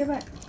[0.00, 0.39] やばい。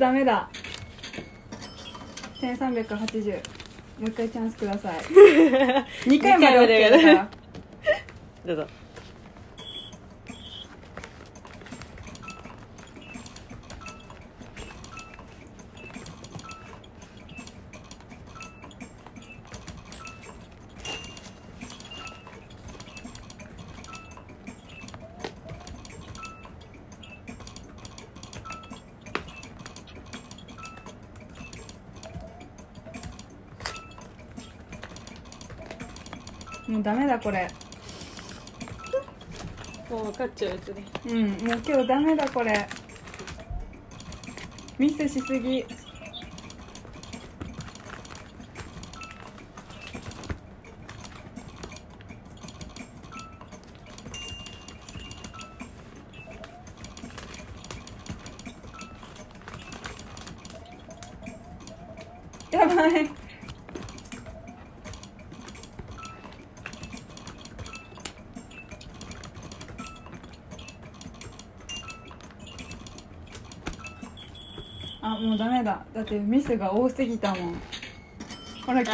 [0.00, 0.48] ダメだ。
[2.40, 4.94] 1380もう一回チャンスください。
[6.08, 6.98] 2回まで OK だ。
[6.98, 7.28] から
[8.46, 8.66] どうぞ
[36.90, 37.46] ダメだこれ。
[39.88, 40.84] もう分かっちゃうやつね。
[41.06, 42.66] うんもう今日ダメだこれ。
[44.76, 45.64] ミスしすぎ
[76.00, 77.54] だだってミスが多すぎたもん。
[78.64, 78.84] ほら980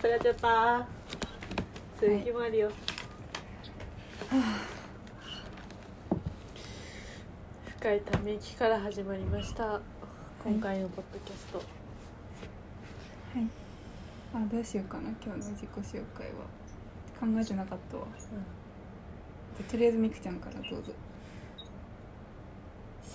[0.00, 0.48] それはちょっと
[2.06, 2.70] 続きもあるよ、
[7.78, 9.80] 深いため息から始まりました。
[10.44, 11.62] 今回のポッドキャスト、
[14.34, 15.82] あどうしようかな今日の自己紹
[16.16, 16.32] 介は。
[17.20, 18.04] 考えてなかったわ。
[19.56, 20.92] でとりあえずみくちゃんからどうぞ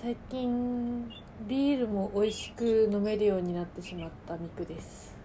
[0.04, 1.10] 最近
[1.48, 5.16] ビールも美味しく飲めるようになってしまったミクです。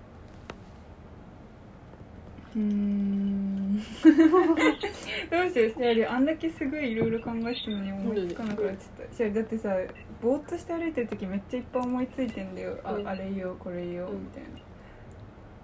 [2.55, 3.83] うーん。
[3.83, 9.17] どうしようシャリあんだけすごいいろいろ考えてたのに思いつかなくなっちゃった。
[9.17, 9.77] シャリだってさ
[10.23, 12.79] ぼーっとして歩いてる時めっちゃいっぱい思いついてんだよ。
[12.85, 13.09] あうん。
[13.09, 14.23] あれ言おうこれ言おううん。
[14.23, 14.49] みたいな。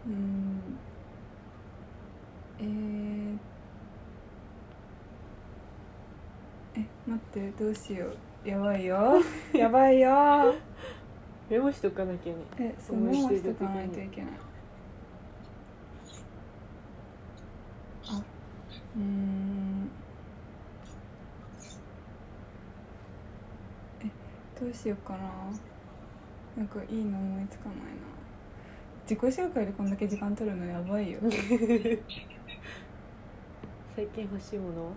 [0.08, 0.60] うーん。
[2.58, 9.22] えー、え待ってどうしようやばいよ。
[9.54, 10.54] やばいよ。
[11.48, 12.38] メモしとかなきゃね。
[12.58, 14.30] えそうメモしたとかないといけない。
[18.06, 18.22] あ
[18.96, 19.90] うーん。
[24.04, 24.10] え
[24.60, 25.20] どうしようかな。
[26.56, 27.82] なんかいいの思いつかないな。
[29.04, 31.20] 自己紹介でこんだけ時間取るのやばいよ。
[33.96, 34.92] 最近欲しいもの？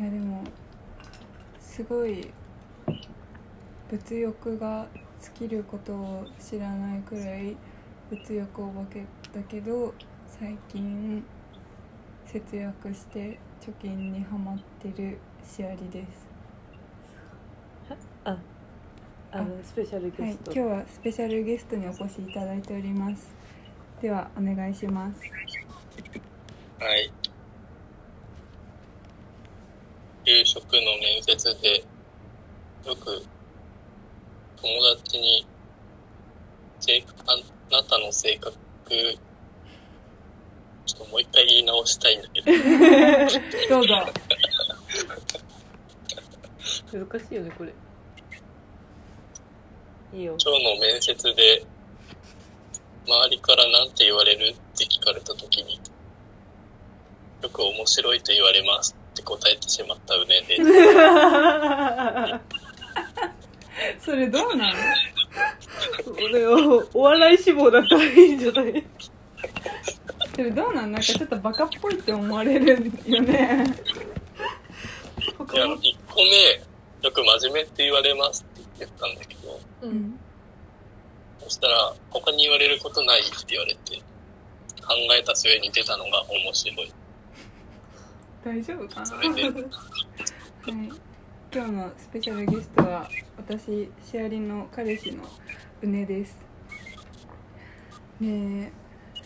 [0.00, 0.42] いやでも
[1.60, 2.30] すごい
[3.90, 4.86] 物欲が
[5.20, 7.54] 尽きることを知らないくらい
[8.10, 9.00] 物欲お化け
[9.34, 9.92] だけど
[10.26, 11.22] 最近
[12.24, 16.26] 節約して貯金にはまってるシアリです。
[18.24, 18.38] あ
[19.32, 23.34] あのスペシャルはいゲスト、今日はスペシャルゲストにお越しいただいております。
[24.00, 25.20] ではお願いします。
[26.78, 27.19] はい。
[30.30, 31.78] 給食の面接で、
[32.86, 33.26] よく
[34.62, 35.44] 友達に、
[36.78, 37.36] 性格ああ
[37.72, 38.52] なたの性格、
[40.86, 42.46] ちょっともう一回言い直したいんだけど、
[43.70, 43.94] どうぞ
[46.92, 47.72] 難しいよねこれ。
[50.12, 50.36] いいよ。
[50.40, 51.66] 今日の面接で、
[53.04, 54.54] 周りから何て言われる？
[54.54, 55.80] って聞かれたときに、
[57.42, 60.56] よく面白いと言われますって答えてしまったうねで、
[64.00, 64.78] それどうなの？
[66.22, 68.84] 俺はお笑い志望だったらいいんじゃない？
[70.34, 72.76] それどうなんなんかちょっとバカっぽいって思われるよ
[73.22, 73.64] ね。
[75.52, 75.78] いや、1
[76.08, 76.62] 個目、
[77.02, 79.92] よく真面目って言われますって言ったんだけど、ううん。
[79.92, 80.20] ん
[81.42, 84.00] そしたら、他に言われることないって言われて、
[85.18, 86.92] えた末に出たのが面白い。
[88.44, 89.16] 大丈夫かな？
[89.16, 89.38] はい、
[91.52, 93.64] 今日のスペシャルゲストは私
[94.04, 95.24] シェアリンの彼氏の
[95.82, 96.38] うねです。
[98.20, 98.72] で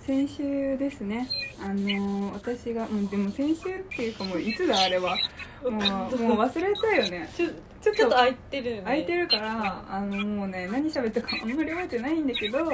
[0.04, 1.28] 先週ですね。
[1.60, 5.16] あのー私がもうでも先週っていうかもういつだあれは。
[5.62, 5.72] もう
[6.22, 7.28] もう忘れたよね。
[7.36, 7.48] ちょ
[7.80, 8.82] ちょっと空いてるよね。
[8.82, 12.64] 空いてるからあのもうね何喋ったかあんまり覚えてないんだけど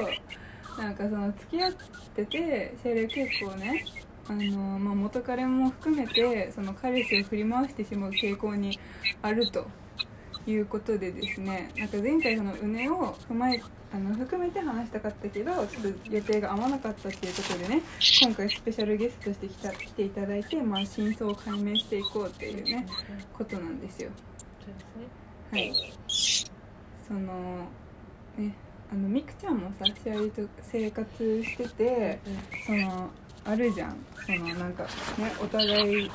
[0.79, 1.73] なんかその付き合っ
[2.15, 3.85] ててシェリは結構ね
[4.31, 8.79] あの、まあ、元彼も含めてその彼氏を振り回してしまう傾向に
[9.23, 9.67] あると
[10.47, 13.61] いうことでですねなんか前回そのうねを踏まえ
[13.93, 17.83] あの含めて話したかったけどちょっと予定が合わなかったっていうことでね
[18.23, 22.87] 今回スペシャルゲストとして来た来ていただいて、まあ、真相を解明していこうっていうね
[23.37, 24.11] ことなんですよ。
[25.51, 25.73] はい。
[27.09, 27.67] その
[28.39, 28.55] ね
[28.93, 32.21] あのみくちゃんもさシェアリと生活してて
[32.65, 33.11] その
[33.45, 33.97] あるじゃん。
[34.27, 34.89] そのなんかね
[35.43, 36.11] お互い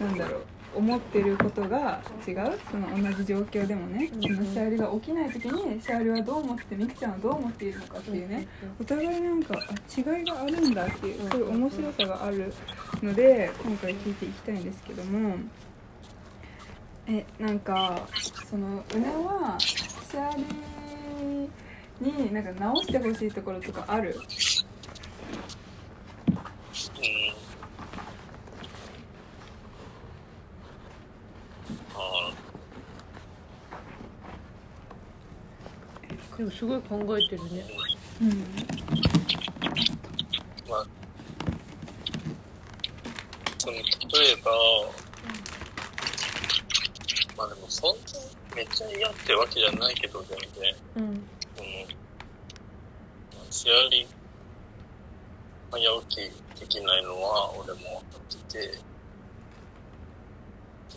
[0.00, 0.44] なんだろう
[0.74, 2.58] 思ってることが違う？
[2.70, 8.46] その同じ状況でもねそのシェアリが起きない時にシェアリはどう思っててみくちゃんはどう思っているのかっていうね。
[8.80, 12.52] お互いなんかあ違いがあるんだっていうそういう面白さがある
[13.02, 15.36] ので今回聞いていきたいんですけども。
[17.08, 18.06] えなんか
[18.48, 21.50] そのうねはシェアリ
[22.00, 24.16] になんか直してほしいところとかある？
[36.42, 37.64] でもすごい考えてるね。
[38.20, 38.28] うん。
[38.28, 38.34] ー
[40.68, 40.86] まあ、
[43.58, 44.50] その、例えば、
[47.36, 48.02] まあでもそんな
[48.56, 50.74] めっちゃ嫌ってわけじゃないけど、全然。
[50.96, 51.22] うん。
[51.56, 51.68] その、
[53.34, 54.06] まあシェアリン、
[55.72, 56.16] 早起
[56.54, 57.80] きできないのは俺も分か
[58.18, 58.78] ってて、で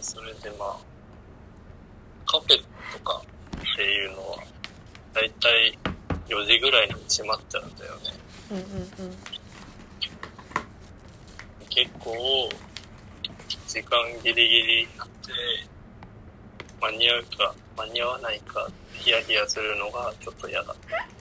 [0.01, 0.77] それでまあ、
[2.25, 2.57] カフェ
[2.91, 3.21] とか
[3.57, 4.37] っていうのは、
[5.13, 5.79] だいたい
[6.27, 8.01] 4時ぐらいに閉まっちゃうんだよね。
[8.51, 8.65] うんうん
[11.69, 12.49] 結構、
[13.67, 15.31] 時間ギリギリになって、
[16.81, 21.14] 間に合うか、間に合わないか、ヒヤヒヤするのがちょっと嫌だった。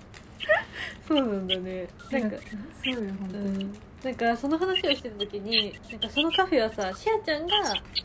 [1.07, 1.89] そうなんだね。
[2.11, 2.37] なんか
[2.83, 3.75] そうよ本当うに、ん。
[4.05, 7.55] なんかその話をしてた時になんかそのカフェはさシアちゃんが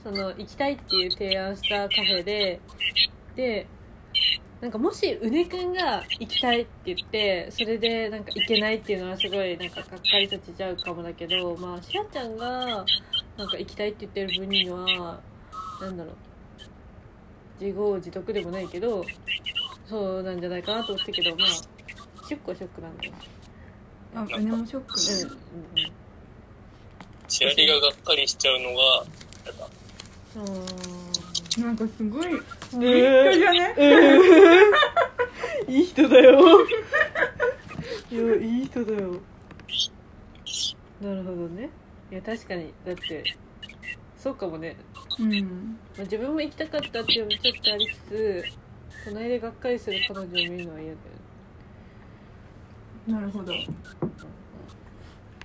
[0.03, 2.59] その行きたいっていう提案したカフェで
[3.35, 3.67] で
[4.61, 12.85] なんかもしうねくんが行きたいって言ってそれでなんか行けないっていうのはすごいなんかがっかりさせちゃうかもだけどまあシアちゃんが
[13.37, 15.21] なんか行きたいって言ってる分には
[15.81, 16.15] なんだろう。
[17.59, 19.05] 自業自得でもないけど
[19.85, 21.49] そうなんじゃないかなと思ったけどまあ
[22.29, 23.13] ショックはショックなんだよ。
[24.13, 25.91] あうねもショックね、うんうんうん。
[27.27, 29.05] シェアリががっかりしちゃうのが。
[30.35, 32.39] うんなんかすごいね
[32.71, 33.75] 立派じゃね？
[35.73, 36.39] いい人だよ。
[38.11, 39.19] いやいい人だよ。
[41.01, 41.69] なるほどね。
[42.11, 42.71] いや確かに。
[42.85, 43.23] だって
[44.19, 44.75] そうかもね、
[45.19, 45.79] うん。
[45.97, 48.43] まあ、自分も行きたかったっていうのもちょっとありつつ
[49.05, 50.97] 隣でがっかりする彼女を見るのは嫌だよ
[53.09, 53.53] なるほど。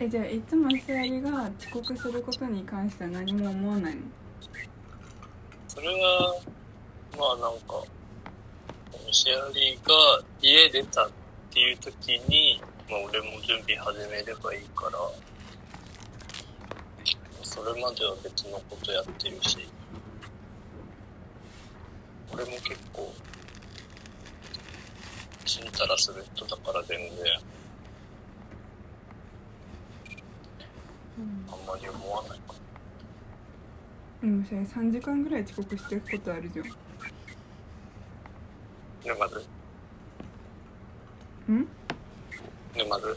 [0.00, 4.02] えじゃあいつもシェアリが遅刻することに関しては何も思わないの？
[5.68, 6.37] それは、
[7.16, 7.83] まあなんか、
[9.11, 9.94] シェアリが
[10.42, 11.11] 家出たっ
[11.50, 14.99] ていう時に、まあ俺も準備始めればいいから、
[17.42, 19.66] それまでは別のことやってるし、
[22.33, 23.14] 俺も結構、
[25.44, 27.09] ちんたらする人だから全然、
[31.16, 31.26] あん
[31.66, 32.54] まり思わないか
[34.21, 36.66] でもそれ3時間ぐらい遅刻してることあるじゃん。
[36.66, 36.75] な。
[39.04, 39.47] 沼津？
[41.52, 41.68] ん？
[42.76, 43.16] 沼津？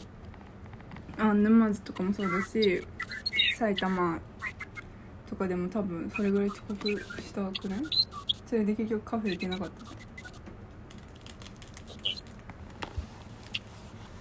[1.18, 2.86] あ沼津とかもそうだし
[3.56, 4.20] 埼玉
[5.28, 6.90] とかでも多分それぐらい遅刻
[7.20, 7.80] したくない？
[8.46, 9.84] それで結局カフェ行けなかった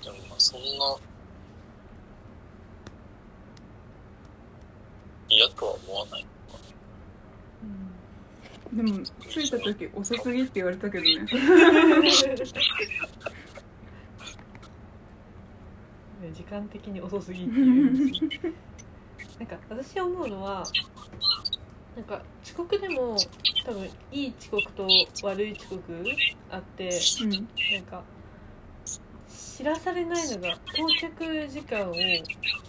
[0.04, 0.68] でもまあそんな、
[5.30, 6.26] 嫌とは思わない。
[8.74, 11.26] でも着いた時遅すぎって言われたけど ね。
[16.34, 18.54] 時間的に遅すぎっていう。
[19.40, 20.64] なんか私思うのは
[21.96, 23.18] なんか遅刻でも
[23.66, 24.88] 多分いい遅刻と
[25.24, 25.82] 悪い遅刻
[26.50, 26.90] あって
[27.24, 27.32] うん。
[27.32, 28.04] なんか
[29.28, 31.96] 知らされないのが到着時間を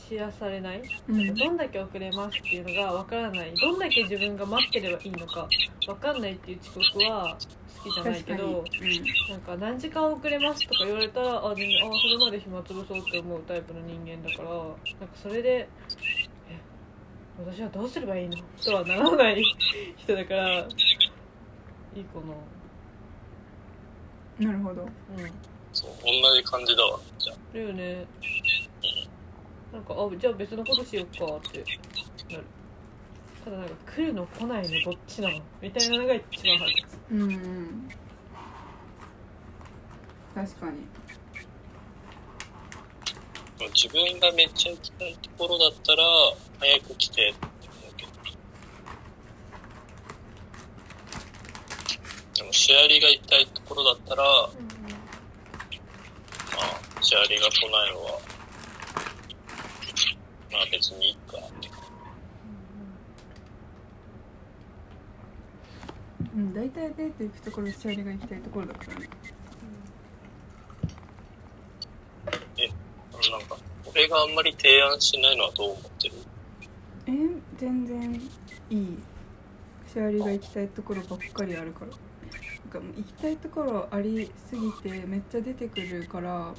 [0.09, 1.35] 知らされない、うん。
[1.35, 3.55] どんだけ遅れますっていうのがわからない。
[3.55, 5.49] どんだけ自分が待ってればいいのか
[5.87, 7.37] わかんないっていう遅刻は
[7.77, 8.65] 好きじゃないけど
[9.31, 14.77] なんか何時間遅れますとか言われたらあ全然あそれまで暇つぶそうって思うタイプの人間だからなんか
[15.15, 15.69] それでえ
[17.39, 18.37] 私はどうすればいいの？
[18.65, 19.43] とはならない
[19.97, 22.21] 人だからいいか
[24.41, 24.83] うん、なるほど。
[24.83, 25.31] なうん。
[25.73, 27.01] そう、同じ感じだわ。
[27.19, 27.37] じゃあ。
[27.53, 28.05] だよね
[29.73, 31.65] なんかあじゃあ別のことしよっかって
[32.31, 32.45] なる
[33.45, 37.89] ただなんか来るの来ないのどっちなのみたいなのが一番腹立つうんうん
[40.35, 40.73] 確かに
[43.75, 46.05] 自分がめっちゃ行きたいところだったら、
[46.61, 48.13] 早く来てって思うけど。
[52.37, 54.29] でも、シェアリが行きたいところだったら、ま
[56.99, 58.21] あ、シェアリが来ないのは、
[60.53, 61.69] まあ別にいいかって。
[66.37, 69.09] うん大体デート行くところシャリが行きたいところだからね。
[73.31, 73.57] なんか、
[73.87, 76.15] 俺があんまり提案しないのはどう思ってる？
[77.07, 77.13] え
[77.57, 78.15] 全然
[78.71, 78.99] いい。
[79.93, 81.93] シャリが行きたいところばっかりあるから。
[82.81, 86.55] なんか行きたいところありすぎてめっちゃ出てくるから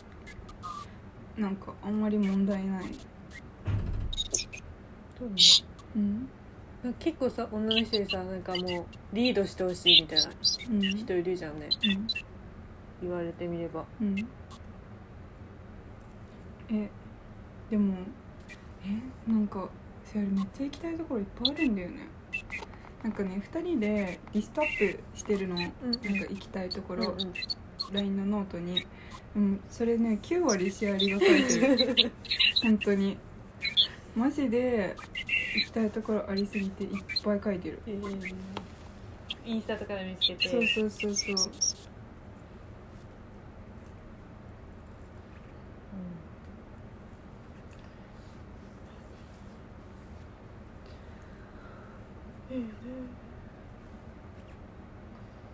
[1.38, 2.86] なんかあんまり問題ない。
[5.22, 5.36] うん
[5.96, 6.28] なん。
[6.28, 6.39] か
[7.00, 10.82] 結構さ女の人にさなんかもうリードしてほしいみたいなうん。
[10.82, 11.68] 人いるじゃんね。
[11.84, 12.08] うん。
[13.02, 13.84] 言われてみれば。
[14.02, 14.16] うん。
[16.72, 16.90] え
[17.70, 17.96] でも
[18.86, 19.68] えなんか
[20.12, 22.08] シャリめっちゃ行きたいところいっぱいあるんだよね。
[23.04, 25.78] なんかね2人でリストアップしてるのなんか
[26.30, 27.16] 行きたいところ、
[27.92, 28.86] LINE のノートに、
[29.36, 32.12] うん、それね9割シェアリが書いてる。
[32.64, 33.18] 本当に。
[34.16, 34.96] マジで
[35.56, 37.80] 行きたいところありすぎていっぱい書いてる。
[37.88, 38.36] えー
[39.46, 40.50] インスタとかで見つけて。
[40.50, 41.52] そうそうそうそう。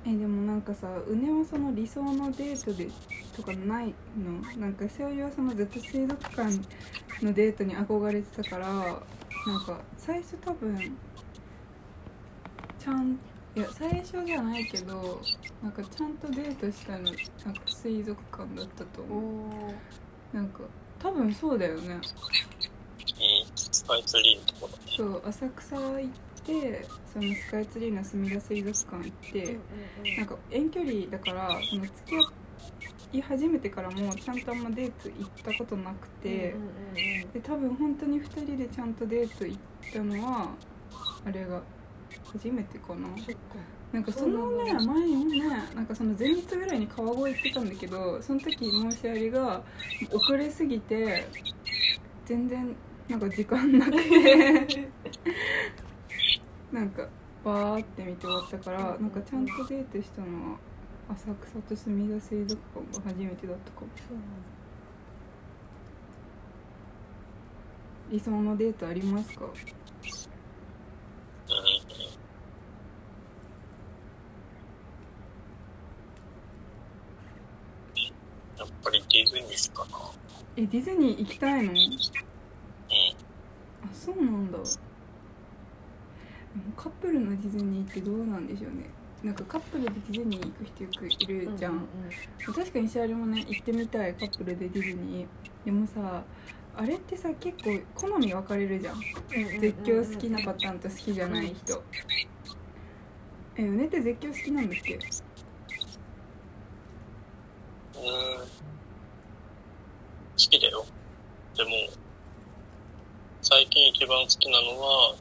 [0.07, 2.89] えでもなんかさうねはその理想のデートで
[3.35, 4.33] とかないの？
[4.59, 6.43] なんかしおりはそのずっと水族館
[7.23, 9.01] のデートに憧れてたから
[9.45, 10.97] なんか最初多分
[12.79, 13.19] ちゃん
[13.55, 15.21] いや最初じゃないけど
[15.63, 20.33] なんかちゃんとデートしたのなんか水族館だったとお思う。
[20.33, 20.35] ー。
[20.35, 20.59] なんか
[20.99, 21.93] 多分そうだよね。
[21.93, 22.01] うん、
[23.55, 24.77] スカイツリーのところ。
[24.91, 26.09] そう浅草行っ
[26.43, 29.57] てそのスカイツリーのすみだ水族館行って、
[30.17, 32.19] なんか遠距離だからその付き合
[33.13, 36.75] い始めてからもちゃんとあんまデート行ったことなくて、うんうんうん
[37.33, 39.59] で多分本当に2人でちゃんとデート行っ
[39.93, 40.49] たのは
[41.25, 41.61] あれが
[42.31, 43.09] 初めてかな。
[43.17, 43.75] そっか。
[43.91, 49.61] なんかそのね前にもねなんかその前日ぐらいに川越行ってたんだけどその時申し上げが
[50.11, 51.25] 遅れすぎて
[52.25, 52.75] 全然
[53.07, 54.89] なんか時間なくて
[56.73, 57.07] なんか
[57.43, 60.57] バーって見て終わったからなんかちゃんとデートしたのは
[61.13, 64.27] 浅草とすみだ水族館が初めてだったかもそうなんだ
[68.11, 69.45] 理想のデートありますか？
[69.45, 69.51] うん
[78.57, 79.97] やっぱりディズニーかな。
[80.55, 81.71] えディズニー行きたいの？
[81.71, 81.77] うん。
[81.77, 81.77] あ
[83.93, 84.57] そうなんだ。
[86.77, 88.89] カップルのディズニーってどうなんでしょうね
[89.25, 91.79] なんかカップルでディズニー行く人よくいるじゃん、う
[92.47, 95.27] う確かにシャリもね行ってみたいカップルでディズニー。
[95.65, 96.23] でもさ
[96.77, 98.95] あれってさ結構好み分かれるじゃん。
[98.95, 98.99] うん
[99.59, 101.83] 絶叫好きなパターンと好きじゃない人。
[103.57, 104.93] えうねって絶叫好きなんだっけ？
[104.93, 104.99] うん。
[105.01, 105.07] 好
[110.37, 110.85] きだよ。
[111.55, 111.69] でも、
[113.41, 115.15] 最近一番好きなのは、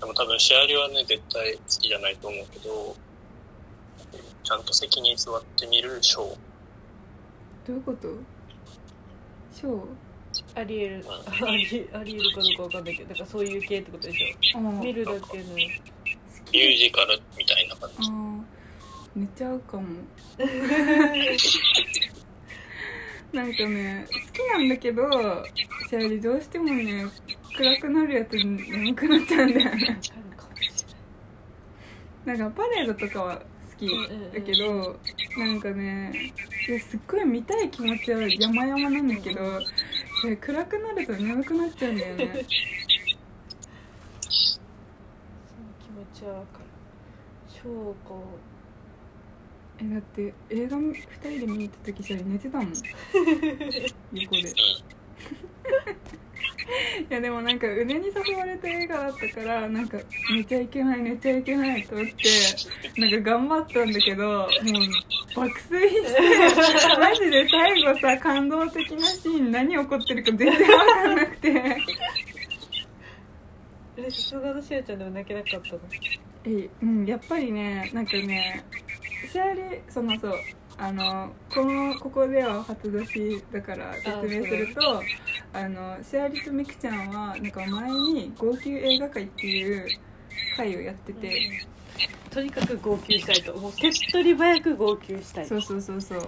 [0.00, 2.96] でも多分シェアリはね、絶対好きじゃないと思うけど、
[4.44, 6.24] ちゃんと席に座ってみるショー。
[7.66, 8.08] どういうこと？
[9.52, 9.80] ショー？
[10.60, 11.04] ありえる。
[11.08, 11.22] あ。
[11.56, 15.26] りありえるかどうかわかんないけどだからそういう系ってことでしあょ見るだけの。
[15.26, 15.70] 好ミ
[16.44, 17.96] きュージカルみたいな感じ。
[18.10, 18.42] あー
[19.16, 19.84] めっちゃ合うかも。
[23.32, 25.02] なんかね好きなんだけど
[25.88, 27.06] シャリどうしてもね
[27.56, 30.00] 暗くなるやつに眠くなっちゃうんだよね。
[32.24, 33.44] なんかパレードとかは好
[33.78, 33.88] き
[34.32, 34.98] だけど
[35.38, 36.32] なんかね
[36.80, 39.60] すっごい見たい気持ちは山々なんだけど
[40.20, 42.26] それ暗くなると眠くなっちゃうんだよね。
[42.26, 42.42] その
[45.78, 46.64] 気持ちはわかる。
[47.48, 47.94] 翔子。
[49.80, 52.72] えだって映画2人で見に行った時さ寝てたもん。
[54.12, 54.42] 横で
[57.10, 59.98] いやでもなんかうねに誘われた映画だったからなんか
[60.34, 64.46] 寝ちゃいけない寝ちゃいけないと思ってなんか頑張ったんだけどもう
[65.36, 71.76] 爆睡してマジで最後さ感動的なシーン何起こってるか全然分かんなくて。
[73.96, 75.80] えさすがのしおちゃんでも泣けなかったの。
[76.46, 78.64] えうんやっぱりねなんかね
[79.30, 80.34] シャーリーそのそう
[80.76, 85.02] あのこのここでは初出しだから説明すると
[85.52, 89.86] あのシャーリーとミクちゃんはなんか前に号泣映画会っていう
[90.56, 91.40] 会をやってて、
[92.30, 93.56] とにかく号泣したいと。
[93.56, 95.46] もう手っ取り早く号泣したい。
[95.46, 96.20] そうそうそうそう。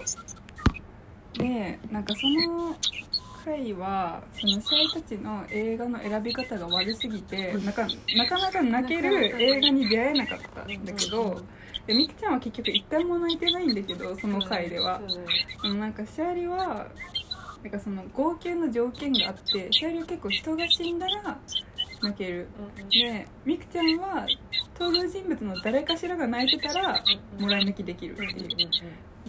[1.38, 2.76] でなんかその
[3.46, 7.86] 回はそのシャイたちの映画の選び方が悪すぎてなか
[8.16, 11.40] なかなか泣ける映画に出会えなかったんだけど
[11.86, 15.00] でみくちゃんは結局一回も泣いてないんだけどその回では。
[15.06, 15.24] そうね
[15.62, 16.88] でもなんかシャーリは
[17.62, 21.38] なんかその号泣の条件があってシャーリは結構人が死んだら
[22.02, 22.48] 泣ける。
[22.90, 24.26] でみくちゃんは
[24.78, 27.00] 登場人物の誰かしらが泣いてたら
[27.38, 28.70] もらい泣きできるっていう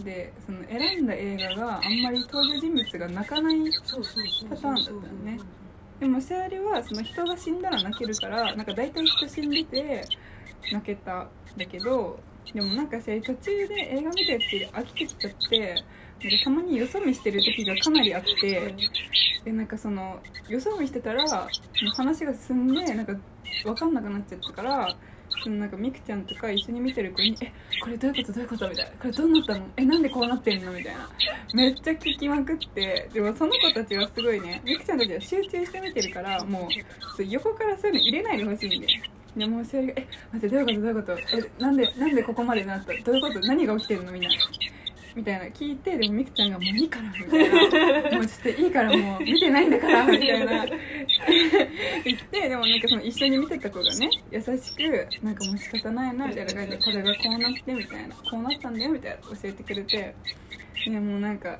[0.04, 3.58] でその選んだ映画があんまり登場人物が泣かない
[4.48, 5.40] パターンだったよね。
[6.00, 10.04] でもシャーリはその人が死んだら泣けるからなんか大体人死んでて
[10.72, 12.20] 泣けたんだけど
[12.52, 18.74] でもなんかシャーリ途中で映画見たやつで飽きてきちゃってなんかたまによそ見してる時がかなりあって
[19.44, 21.48] でなんかそのよそ見してたら
[21.96, 23.14] 話が進んでなんか
[23.64, 24.96] 分かんなくなっちゃったから
[25.42, 28.32] そのなんかみくちゃんとか一緒に見てる子に「えこれどういうこと？
[28.32, 31.08] どういうこと?」みたいな「これどうなったのえなんでこうなってんの?」みたいな。
[31.54, 33.08] めっちゃ聞きまくって。
[33.12, 38.86] でもその子たちはすごいねみくちゃんたちは集中して見てるからもうそう横からそういうの入れないでほしいんで。
[39.36, 41.06] でもうしおりが「え待ってどういうこと？
[41.06, 43.40] どういうことえなんでなんでここまでなったどういうこと？
[43.40, 44.12] 何が起きてるの？
[44.12, 44.28] みんな」
[45.18, 50.66] みたいな聞いてでもみくちゃんが「もういいから」みたいな「もうちょっといいからもう見てないんだから」みたいな。
[52.04, 60.14] 言ってでもなんかその一緒に見てた子がね優しく「なんかもう仕方ないな」みたいな感じで「これがこうなって」みたいな「こうなったんだよ」みたいな教えてくれて。
[60.84, 61.58] でもうなんか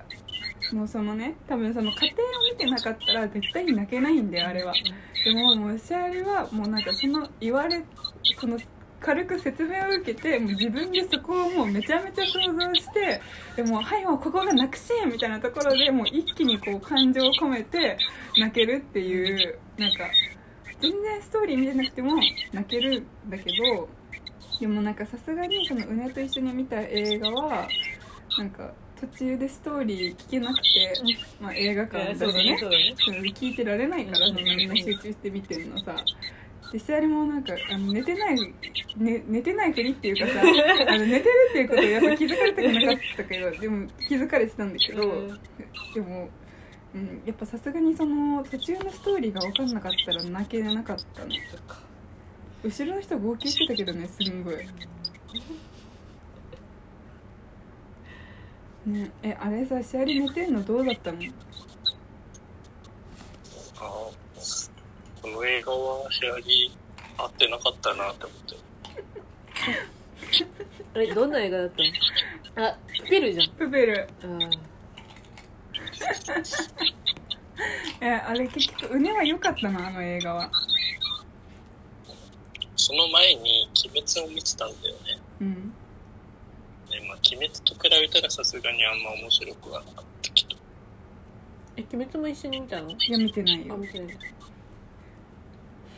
[0.73, 4.73] もうそのね多分その家庭を見てなかったら絶対に泣けないんだよあれは。
[5.25, 7.83] でももうシャーリはもうなんかその言われ
[8.39, 8.59] その
[9.01, 13.21] 軽く説明を受けてもう自分でそこをもうめちゃめちゃ想像して
[13.57, 17.97] でもうはいもうここが泣くシーンみたいなところでもう一気にこう感情を込めて
[18.37, 20.05] 泣けるっていうなんか
[20.81, 22.15] 全然ストーリー見てなくても
[22.53, 23.89] 泣けるんだけど
[24.61, 27.69] でもなんかさすがにそのうねと一緒に見た映画は
[28.37, 30.95] なんか途中でストーリー聞けなくて、
[31.41, 32.51] まあ、映画館だしね。
[32.53, 32.59] ね
[32.97, 35.95] それ聞いてられないからうんそんな集中して見てるのさ
[36.73, 38.55] でシアリもなんかあの寝てない、
[38.97, 40.41] ね、寝てないふりっていうかさ
[40.93, 45.41] あの寝てるっていうことをやっぱ気づかれたくなかったけどでも気づかれてたんだけど、うん。
[45.95, 46.29] でも、
[46.95, 51.31] うん、やっぱさすがにその途中のストーリーが分かんなかったら泣けなかったの
[52.63, 54.57] 後ろの人号泣してたけどねすんごい。
[58.87, 61.19] ねえあれさシアリ寝てんのどうだったの
[63.81, 64.11] あ
[65.35, 68.57] この映画はシェアリー合ってなかったなって思って。
[70.95, 71.83] あれどんな映画だった
[72.61, 72.67] の？
[72.67, 73.51] あプペルじゃん。
[73.51, 74.09] プペル。
[74.23, 74.27] あ
[78.05, 80.51] えあれ結局うねは良かったなあの映画は。
[82.77, 85.19] その前に鬼滅を見てたんだよね。
[85.41, 85.75] うん。
[86.91, 90.57] でまあ、鬼滅と比べたらさすがにあんま面白くはなかったけど。
[91.77, 92.91] え鬼滅も一緒に見たの？
[92.91, 94.19] いや見てないあよ見てない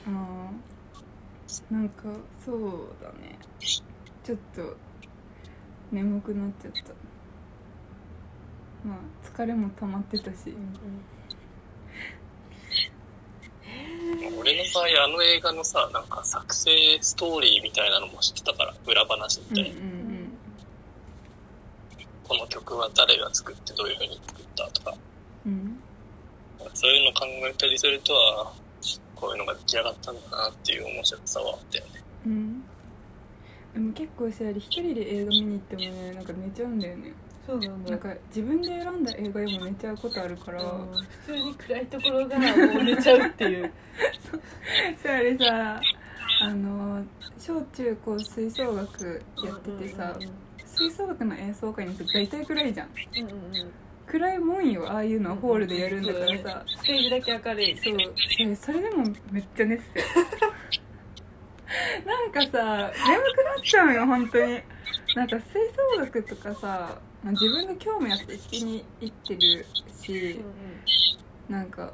[0.07, 2.05] あーなんか
[2.45, 3.39] そうだね。
[3.61, 4.77] ちょっと
[5.91, 6.95] 眠くなっちゃった。
[8.89, 10.55] まあ疲れも溜まってたし
[14.39, 19.81] 俺の場合、あの映画のさ、なんか作成ストーリーみたいなのも知ってたから、裏話うんうんみたいな。
[22.27, 24.95] この曲は誰が作ってどういう風に作ったとか、
[25.45, 25.81] うん。
[26.75, 28.53] そういうの考えたりするとは、
[29.21, 31.91] こういうのが出来上がったんだなっていう面白さはあったよね。
[32.27, 32.33] うん。
[32.33, 32.65] うん
[33.73, 37.13] でも結構さ一人で映画見に行ってもねなんか寝ちゃうんだよね。
[37.47, 40.63] そうなんだなんか自分で選んだ映画でも寝ちゃうことあるから。
[40.63, 40.89] うん。
[40.93, 42.45] 普通に暗いところがも
[42.81, 43.73] う寝ちゃうっていう。
[45.03, 45.81] さあれさ
[46.43, 47.05] あの
[47.39, 50.17] 小中高吹奏楽やっててさ
[50.67, 52.89] 吹奏楽の演奏会にさ大体暗いじゃん。
[52.89, 53.33] うんうんう
[53.65, 53.73] ん
[54.11, 56.65] 暗いもんよああいうのはホールでやるんだからさ。
[56.67, 57.77] ステージだけ明るい。
[57.77, 57.95] そう。
[57.95, 57.99] そ
[58.45, 60.05] れそれでもめっちゃ寝てて
[62.05, 62.93] なんかさ眠くなっ
[63.65, 64.61] ちゃうよ本当に。
[65.15, 65.61] なんか吹
[65.95, 69.67] 奏楽とかさまあ自分が興味あって弾きに行ってる
[70.01, 70.41] し
[71.49, 71.93] うんなんか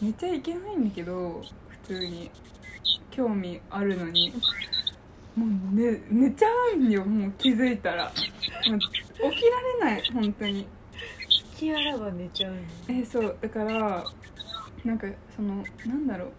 [0.00, 1.42] 寝ちゃいけないんだけど
[1.86, 2.30] 普通に。
[3.10, 4.32] 興味あるのに。
[5.34, 8.04] もう寝寝ちゃうんよもう気づいたら。
[8.04, 8.10] も
[8.76, 9.60] う起きら
[9.90, 10.58] れない本当に。
[10.60, 10.66] 引
[11.56, 12.54] きあらば寝ちゃう
[12.88, 13.36] えそう。
[13.40, 14.04] だから
[14.84, 16.32] なんかそのなんだろう。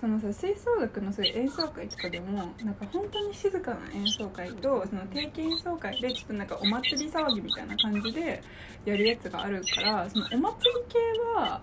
[0.00, 8.42] そのさ吹奏楽のそういう演奏会とかでもなんか本当に静かな演奏会とその定期演奏会でちょっとなんかお祭り騒ぎみたいな感じで
[8.84, 10.98] やるやつがあるからそのお祭り系
[11.36, 11.60] は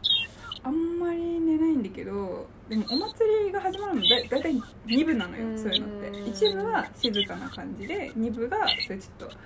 [0.64, 6.08] あんまり寝ないんだけどでもお祭りが始まるのだだいたい2部なのよそういうのって。
[6.08, 9.38] うん1部は静かな感じで2部がそれちょっと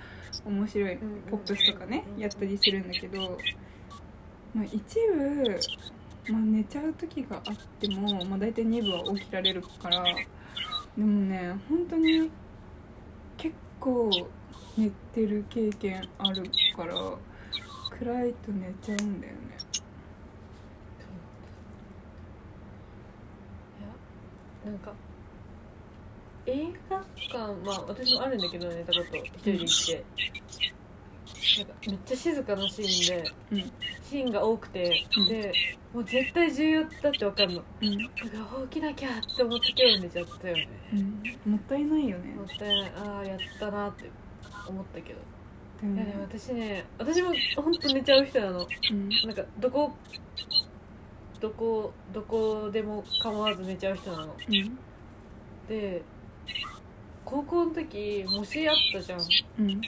[0.46, 0.98] 面白い
[1.30, 3.38] ポップスとかねやったりするんだけど、
[4.54, 4.80] まあ、一
[5.14, 12.30] 部、まあ、寝ちゃう時があっても、まあ、大体2部は起きられるからでもね本当に
[13.36, 14.10] 結構
[14.76, 16.44] 寝てる経験ある
[16.76, 16.94] から
[17.90, 19.40] 暗いと寝ちゃうんだよね
[23.80, 23.88] いや
[24.64, 24.92] なんか
[26.46, 30.04] 映画館まあ私もあるんだけど寝たこと一人で行って。
[31.58, 33.72] なんかめっちゃ静かなシーンでうん。
[34.08, 35.28] シーンが多くて、うん。
[35.28, 35.52] で
[35.92, 37.62] もう絶対重要だって分かるの。
[37.82, 38.12] うん、だか
[38.60, 40.68] ら起きなきゃって思って今日寝ちゃったよね。
[41.46, 42.34] うん、もったいないよね。
[42.34, 42.92] もったいない。
[42.96, 44.10] ああやったなって
[44.66, 45.20] 思ったけど。
[45.80, 48.66] でもいやでも私ね私も本当寝ちゃう人なの。
[48.90, 49.08] うん。
[49.08, 49.92] なんかどこ
[51.44, 54.34] どこどこでも構わず寝ちゃう人なの。
[54.48, 54.78] うん。
[55.68, 56.00] で
[57.22, 59.20] 高校の時模試あったじゃん。
[59.58, 59.80] うん。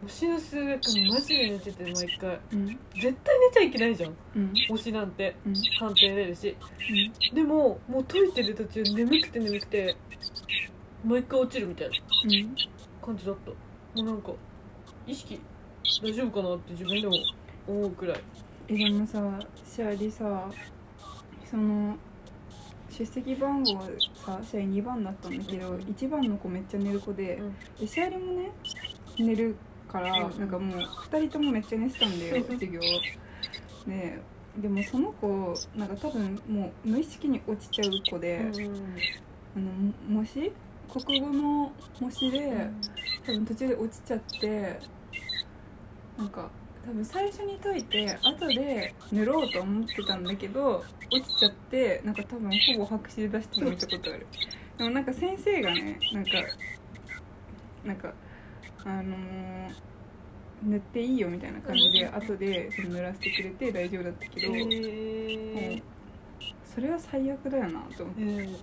[0.00, 0.80] 模試の数学
[1.12, 2.38] マジで寝てて毎回。
[2.52, 2.66] うん。
[2.68, 3.14] 絶対寝
[3.52, 4.16] ちゃいけないじゃん。
[4.36, 4.52] うん。
[4.68, 5.34] 模試なんて。
[5.44, 5.54] うん。
[5.80, 6.56] 判定出るし。
[7.34, 9.96] でももう解いてる途中眠くて眠くて
[11.04, 11.96] 毎回落ちるみたいな。
[12.22, 12.56] うん。
[13.04, 13.50] 感じだった。
[13.50, 13.56] も
[13.96, 14.30] うなんか
[15.08, 15.40] 意識
[16.04, 17.14] 大丈夫かなって自分でも
[17.66, 18.20] 思うくらい。
[18.68, 19.20] えでもさ
[19.66, 20.48] シャリさ
[21.50, 21.96] その
[22.90, 23.80] 出席番号
[24.24, 25.80] さシャリ2番だったんだけどうん。
[25.80, 27.54] 1番の子めっちゃ寝る子でうん。
[27.78, 28.50] でシャリもね
[29.18, 29.56] 寝る
[29.88, 30.38] からうん。
[30.38, 32.80] なんかもう2人ともめっちゃ寝てたんだよ授業。
[33.86, 34.20] で
[34.58, 38.96] でもその子なんか多分もう無意識に落ちちゃう子で、うん
[39.56, 40.52] あのも模試
[40.92, 42.68] 国語の模試で、
[43.24, 44.80] 多分途中で落ちちゃって
[46.18, 46.50] なんか
[46.86, 54.26] 多分最初に解いて後で塗ろうと思ってたんだけど落ちちゃってなんか多分ほぼ白紙で出してるの見たことある。
[54.78, 56.30] でもなんか先生がねなんか
[57.84, 58.14] なんか
[58.84, 59.90] あのー
[60.62, 65.82] 塗っていいよみたいな感じで後でその塗らせてくれて大丈夫だったけど、へもうえ
[66.64, 68.22] それは最悪だよなと思って。
[68.22, 68.60] うん。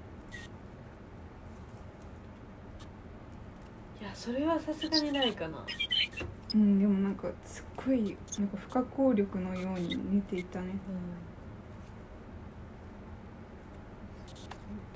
[4.00, 5.66] いやそれはさすがにないかな
[6.58, 10.66] うんでもなんかすっごいなんか不可抗力のように寝ていたね。
[10.70, 10.76] うん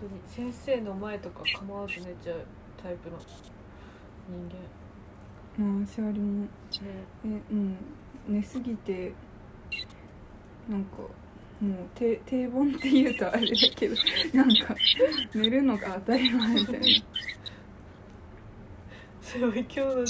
[0.02, 2.46] 本当に先生の前とか構わず寝ちゃう
[2.82, 3.18] タイプの
[4.28, 4.50] 人
[5.60, 5.76] 間。
[5.78, 6.48] まあシャリもね
[7.26, 7.76] えうん
[8.28, 9.14] 寝すぎて
[10.68, 11.08] なんかも
[11.74, 13.96] う定定番って言うとあれだけど
[14.34, 14.76] なんか
[15.36, 16.86] 寝るのが当たり前みたいな。
[19.22, 20.06] それは今日の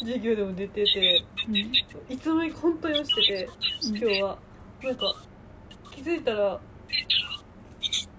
[0.00, 1.56] 授業でも出ててうん。
[1.56, 3.48] いつの間にか本当に落ちてて
[3.84, 4.38] 今日は。
[4.82, 5.14] なんか
[5.90, 6.60] 気づいたら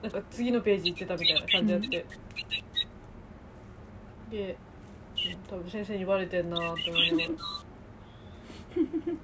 [0.02, 2.06] なんか次のページ行ってたみたいな感じだって、
[4.32, 4.58] で
[5.26, 5.38] うん。
[5.50, 7.30] 多分先生にバレてんなーって思いながら。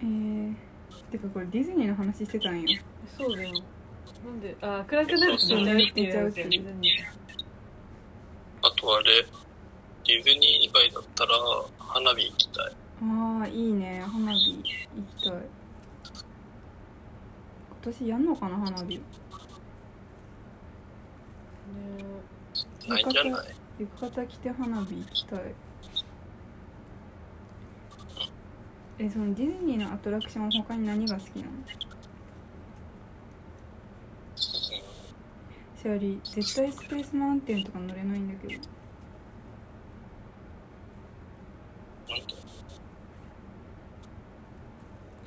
[0.00, 0.54] えー、
[1.12, 2.80] てかこれディズニーの話してたんよ。
[3.16, 3.52] そうだよ。
[4.24, 5.60] なんであー暗くなるとっちゃう
[6.28, 6.66] っていう。
[8.62, 9.26] あとあれ、
[10.12, 11.30] ディズニー以外だったら
[11.78, 12.72] 花火行きたい。
[13.02, 14.04] ああいいね。
[14.06, 14.70] 花火行き
[15.24, 15.32] たい。
[15.32, 15.42] 今
[17.82, 18.84] 年やんのかな花火？
[18.84, 19.00] ね
[22.86, 23.46] ないんじゃない？
[23.78, 25.40] 浴衣着て花火行きたい。
[28.98, 31.52] えそのディズニーのアトラクション他に何が好きなの？
[34.36, 36.34] シャーリー。
[36.34, 38.62] 絶対スペースマウンテンとか乗れないんだけど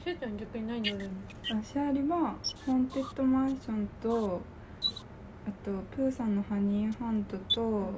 [0.06, 2.36] なんでしーちゃん逆に何乗るのあシャーリーは
[2.66, 4.42] ホーンテッドマンションと
[5.48, 7.92] あとプーさんのハニーハントと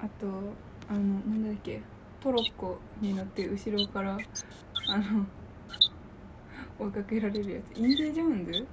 [0.00, 0.26] あと
[0.88, 1.82] あのなんだっけ
[2.20, 4.16] トロッコに乗って後ろから
[4.88, 5.26] あの
[6.80, 7.78] 追いかけられるやつ。
[7.78, 8.66] インディ・ジョーンズ？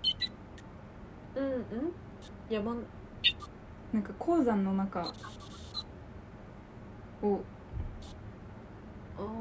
[1.36, 1.64] うんうん。
[2.50, 2.76] 山
[3.92, 5.12] なんか鉱山の中
[7.22, 7.42] を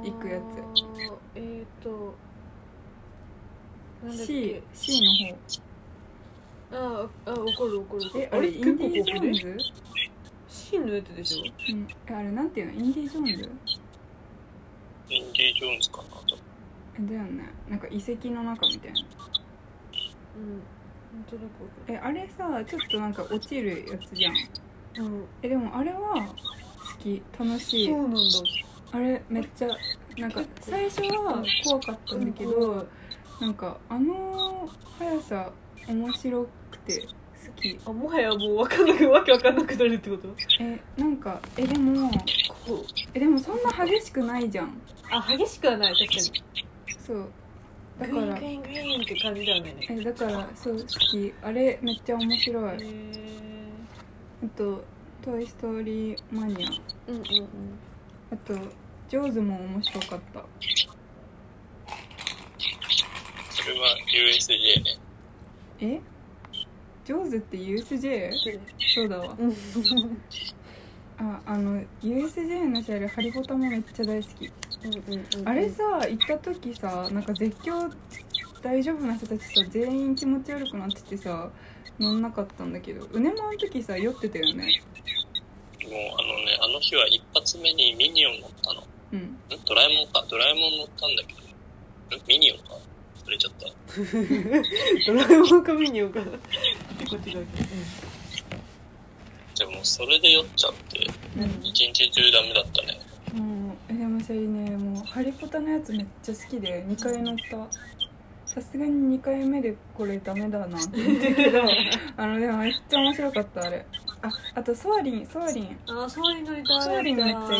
[0.02, 0.40] 行くや
[0.74, 0.80] つ。
[0.80, 0.84] つ
[1.34, 2.14] えっ、ー、と
[4.12, 5.36] C, け？C の
[6.72, 8.08] ああ怒る怒る。
[8.10, 9.58] 方えあれインディ・ジョーンズ
[10.48, 11.72] ？C のやつでしょ？
[11.72, 12.16] うん。
[12.16, 12.72] あれなんていうの？
[12.72, 13.50] インディ・ジョーンズ？
[15.10, 16.36] インディ・ジョーンズかなと。
[16.98, 17.44] えだよね。
[17.68, 19.00] なんか遺跡の中みたいな。
[20.36, 20.62] うん。
[21.14, 24.34] なんとなくわかえあれさちょっとなんか落ちるやつじゃん。
[24.34, 24.40] る
[25.04, 25.24] うん。
[25.42, 27.22] えでもあれは好き。
[27.38, 27.88] 楽しい。
[27.88, 28.20] そうなんだ。
[28.92, 29.68] あれめっちゃ
[30.18, 32.86] なんか最初は怖かったんだけど
[33.40, 34.68] なんかあの
[34.98, 35.52] 速さ
[35.88, 37.08] 面白くて好
[37.60, 37.78] き。
[37.84, 40.28] あもはやもうわかんなくわけわかんなくなるってこと？
[40.60, 42.10] えなんかえでも
[42.66, 44.80] こうえでもそんな激しくないじゃん。
[45.10, 46.44] あ激しくはない確かに。
[46.98, 47.28] そう。
[47.98, 49.76] だグイーンからグイーングイーンって感じだよね。
[49.90, 51.34] えだからそう好き。
[51.42, 52.64] あれめっちゃ面白い。
[52.64, 54.84] あへえと
[55.22, 56.68] 「トイ・ストーリー・マニア」
[57.10, 57.48] うんうんうん。
[58.32, 58.54] あと
[59.08, 60.40] 「ジョーズ」も面白かった。
[60.40, 60.93] そ
[63.70, 64.98] れは USJ ね。
[65.80, 66.00] え？
[67.04, 68.30] ジョーズって USJ?
[68.94, 69.52] そうだわうん
[71.18, 77.94] ああの USJ のシャレハリポタもめっちゃ大好きうんうんあれさ行った時さなんか絶叫
[78.62, 81.50] 大丈夫な人たちさ全員気持ち悪くなっててさ
[82.00, 84.82] 乗んなかったんだけどうねもあの時さ酔ってたよね
[85.84, 88.80] もうあのね、あの日は一発目にミニオン乗ったの。
[88.80, 89.38] んうん？
[89.66, 90.24] ドラえもんか。
[90.30, 91.40] ドラえもん乗ったんだけど。
[92.16, 92.20] ん？
[92.26, 92.64] ミニオンか。
[93.26, 93.66] 忘れちゃった。
[95.06, 96.26] ドラえもんかミニオンかな。
[96.98, 97.62] 結構違うけ。
[99.64, 101.06] どでもそれで酔っちゃって、
[101.38, 101.64] うん。
[101.64, 103.00] 一日中ダメだったね。
[103.32, 104.76] もうえでもそれね。
[104.76, 107.68] もうハリポタのやつめっちゃ好きで2回乗った。
[108.46, 110.78] さすがに2回目でこれダメだな。
[110.78, 111.62] って思ったけど
[112.16, 113.86] あのでもめっちゃ面白かったあれ。
[114.22, 115.78] ああとソアリンソアリン。
[115.86, 116.82] あソアリン乗りたい。
[116.82, 117.58] ソアリンめっちゃい。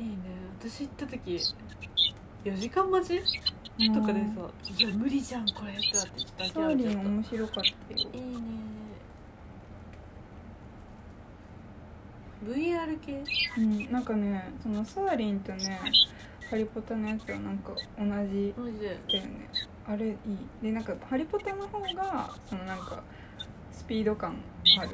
[0.00, 0.16] いいいね。
[0.58, 1.40] 私行った時
[2.44, 3.22] 4時間待ち？
[3.76, 7.66] とかでさ「いや無理じゃんこれ」ってなってちょっとソアリン面白かったよ。
[7.98, 8.38] いいね。
[12.46, 13.24] VR 系？
[13.58, 15.80] うんなんかねそのソアリンとね
[16.50, 18.54] ハリポタのやつはなんか同じマジで。
[19.08, 19.48] だよね。
[19.86, 20.16] あれいい。
[20.62, 23.02] でなんかハリポタの方がそのなんか
[23.72, 24.36] スピード感
[24.78, 24.90] ある。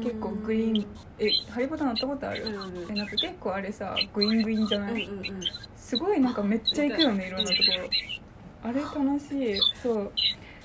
[0.00, 0.86] 結結構グイーン
[1.18, 5.40] えハリポタ乗ったことある、うんうんえなんか結構あれさグイングインじゃない、うんうんうん
[5.90, 7.62] すごいなんかめっちゃ行くよねいろんなとこ
[8.62, 8.70] ろ。
[8.70, 9.58] あれ楽しい。
[9.82, 10.12] そう。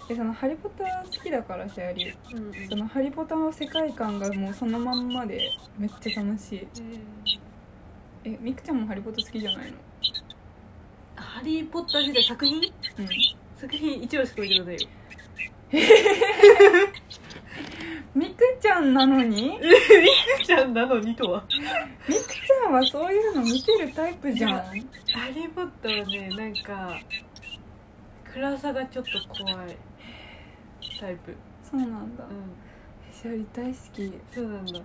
[0.08, 2.70] でそのハリポタ好きだからさやりうんうん。
[2.70, 6.68] そのハリポタの世界観がもうそのまんまでめっちゃ楽しい。
[8.24, 8.36] えー。
[8.36, 9.78] えみくちゃんもハリポタ好きじゃないの？
[11.16, 12.58] ハリー・ポッター時代作品？
[12.60, 13.10] うん。
[13.58, 14.88] 作品一話しか見てないよ
[15.72, 15.80] み
[18.38, 19.58] くちゃんなのに？
[19.60, 19.60] み
[20.40, 21.44] くちゃんなのにとは？
[22.08, 24.52] みくちゃんはそういうの見てるタイプじゃん。
[24.62, 27.00] ハリー・ポッターはねなんか
[28.34, 29.78] 暗さがちょっと怖い
[31.00, 31.36] タイプ。
[31.64, 32.24] そうなんだ。
[32.26, 32.54] うん。
[33.12, 34.14] シャリ大好き。
[34.34, 34.80] そうなんだ。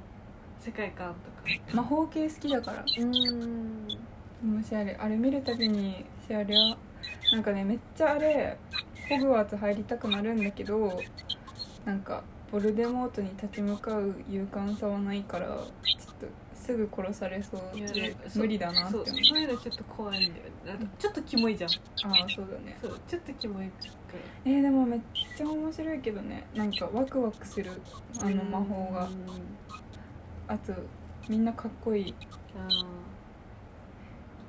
[0.60, 1.74] 世界観とか。
[1.74, 2.84] 魔法系好きだから。
[2.98, 3.88] うん。
[4.42, 6.76] もしあれあれ見るたびにシャリは
[7.32, 8.56] なんかねめっちゃあれ
[9.10, 10.98] ホグワーツ入りたくなるんだけど
[11.84, 15.62] なんかボルデモートに立ち向かう勇敢さはないからちょっ
[16.16, 17.60] とすぐ殺されそう
[17.94, 20.44] で無理だなって思そううそういうのちょっと怖いんだよ
[20.98, 21.70] ちょっとキモいじゃん。
[21.70, 22.78] ああそうだね。
[22.82, 23.72] そうちょっとキモいか
[24.44, 25.00] えー、でもめっ
[25.36, 26.46] ちゃ面白いけどね。
[26.54, 27.70] なんかワクワクする。
[28.20, 29.04] あらの魔法が。
[29.06, 29.56] うん
[30.48, 30.72] あと
[31.28, 32.08] みんなかっこいい。
[32.08, 32.14] イ
[32.54, 32.68] あ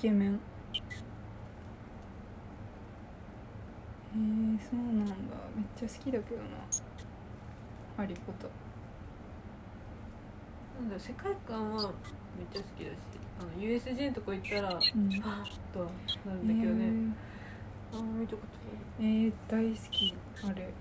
[0.02, 0.40] ケメン。
[4.14, 5.50] えー、そうなんだ。
[5.56, 6.68] めっちゃ好きだけどな
[7.98, 8.50] ハリポター。
[10.82, 11.92] なんだ世界観は
[12.38, 12.98] めっちゃ好きだし
[13.40, 15.10] あの USJ のとこ行ったらはうん。
[15.10, 15.22] ぁ
[15.74, 15.86] とは
[16.26, 17.16] なるんだけどね、
[17.94, 18.48] あんま見たこと
[19.00, 20.74] えー、えー大好きあれ。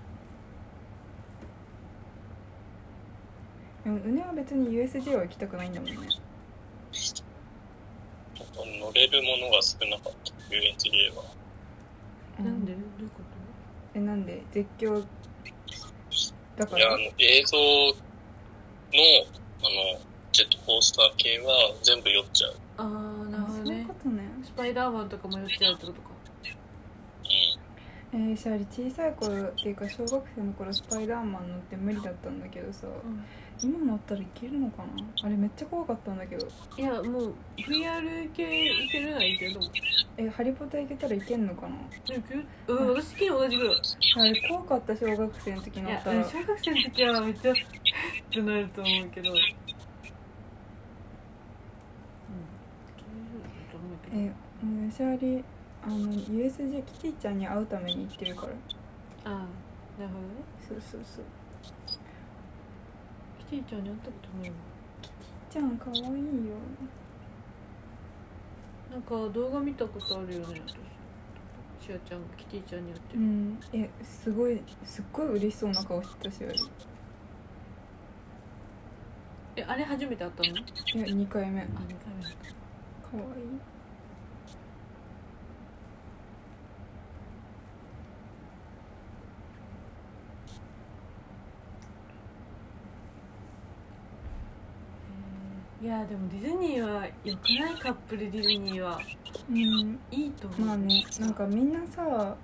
[3.84, 5.94] でもうねは別に USJ は行きたくないんだもんね。
[8.80, 10.54] 乗れるものが少なかった。
[10.54, 11.24] USJ は。
[12.38, 12.72] ないなんで？
[12.74, 13.22] どういうこ
[13.94, 14.42] えなんで？
[14.52, 15.04] 絶叫
[16.60, 17.64] だかいや、あらの、映像の、
[19.62, 20.00] あの、
[20.32, 22.52] ジェットコースター系は全部酔っちゃう。
[22.52, 24.22] とああなるほどそういうねことね。
[24.44, 26.08] スパイダーマンとかもやっちゃうってことか。
[26.08, 26.10] う
[28.12, 33.24] えー、シャリ小さい頃っていうか小学生の頃スパイダーマン乗って無理だったんだけどさうん
[33.62, 34.86] 今乗ったらいけるのかな？
[35.22, 36.46] あれめっちゃ怖かったんだけど。
[36.78, 39.70] いやもう VR 系いけるならいけると思う
[40.16, 41.76] えハリポタ行けたらいけんのかな？
[42.68, 43.76] うん私昨日同じぐらい。
[44.16, 46.24] あれ怖かった小学生の時いや乗ったら。
[46.24, 47.54] 小学生の時はめっちゃ っ
[48.32, 49.30] てなると思うけど。
[49.32, 49.36] うん
[54.12, 54.32] え
[54.64, 55.44] もう吉有
[55.82, 58.52] あの USJ キティちゃんに会うために行ってるから。
[58.52, 58.56] あ
[59.24, 59.30] あ
[60.00, 60.34] なるほどね。
[60.68, 61.24] そうそうそう。
[61.86, 61.98] キ
[63.50, 64.56] ティちゃんに会ったことないわ
[65.02, 66.10] キティちゃんかわいいよ。
[68.92, 70.76] なんか動画見たことあるよね私。
[71.86, 73.20] シアちゃんがキティちゃんに会ってる。
[73.20, 73.58] うん。
[73.72, 76.54] えすごいすっごい嬉しそうな顔してたしあれ。
[76.54, 76.58] い
[79.56, 80.48] えあれ初めて会ったの？
[80.48, 80.62] や
[81.06, 81.62] 2回目。
[81.62, 82.22] かあ二回目。
[82.22, 82.32] だっ
[83.10, 83.42] たわいい
[95.82, 99.00] いやでもディズニーは良くないカップルディズニーは。
[99.48, 99.98] うん。
[100.10, 100.60] いいと思う。
[100.60, 102.36] まあねなんかみんなさ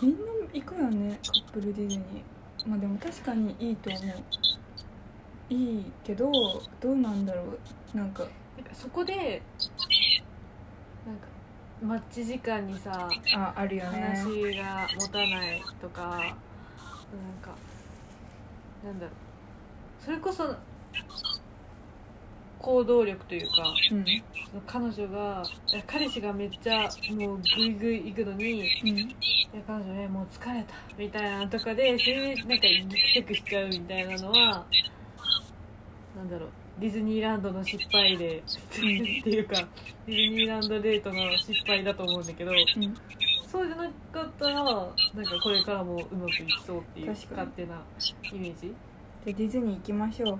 [0.00, 0.18] みんな
[0.54, 2.68] 行くよねカップルディズニー。
[2.68, 4.02] まあでも確かにいいと思う。
[5.52, 6.32] いいけど
[6.80, 7.42] どうなんだろ
[7.94, 7.96] う。
[7.96, 8.22] なんか
[8.56, 9.42] なんかそこで
[11.06, 11.26] なんか
[11.82, 14.14] マッチ時間にさああるよね。
[14.16, 16.18] 話が持たないとかなん
[17.42, 17.54] か
[18.82, 19.14] なんだろう。
[20.02, 20.56] それこそ
[22.60, 24.04] 行動力というかうん。
[24.66, 25.42] 彼女が
[25.86, 28.98] 彼氏がめっちゃもうグイグイ行くのにいうん。
[28.98, 29.06] や
[29.66, 34.66] 彼女ねもう疲れたみたいなのとかでそれでなんかギクシャクしちゃうみたいなのは
[36.16, 38.42] なんだろうディズニーランドの失敗でっ
[38.72, 38.80] て
[39.30, 39.54] いうか
[40.06, 42.58] ディズニーランドデートの失敗だと思うんだけどうん。
[43.46, 44.94] そうじゃなかったらなんか
[45.42, 47.82] これからもうまくいきそうっていう勝手な
[48.32, 48.72] イメージ？
[49.24, 50.38] でディズニー行きましょう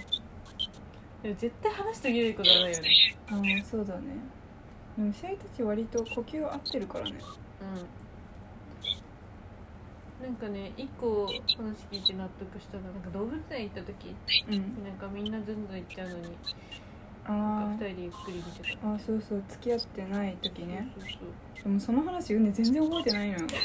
[1.22, 2.88] でも絶対話し途切れることはないよね。
[3.28, 4.00] ああそうだね。
[4.96, 7.12] でも生たち割と呼吸合ってるからね。
[10.20, 10.24] うん。
[10.26, 11.33] なんかね一個話
[11.90, 14.14] 聞いて納得したのがなんか動物園行った時。
[14.48, 14.85] うん。
[14.85, 16.37] なんかみんなずんずん行っちゃうのに。
[17.26, 18.88] あなんか二人でゆっくり見てた。
[18.88, 20.90] ああそうそう付き合ってない時ね。
[20.94, 21.18] そうそうそ
[21.61, 21.64] う。
[21.64, 23.40] でもその話ね全然覚えてないのよ。
[23.40, 23.56] 覚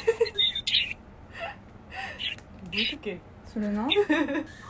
[2.73, 3.87] えとけそれな？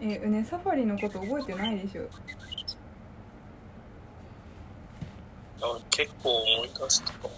[0.00, 2.02] えねサファリのこと覚えてないでしょ。
[5.62, 7.12] あ結構思い出した。
[7.14, 7.30] かも。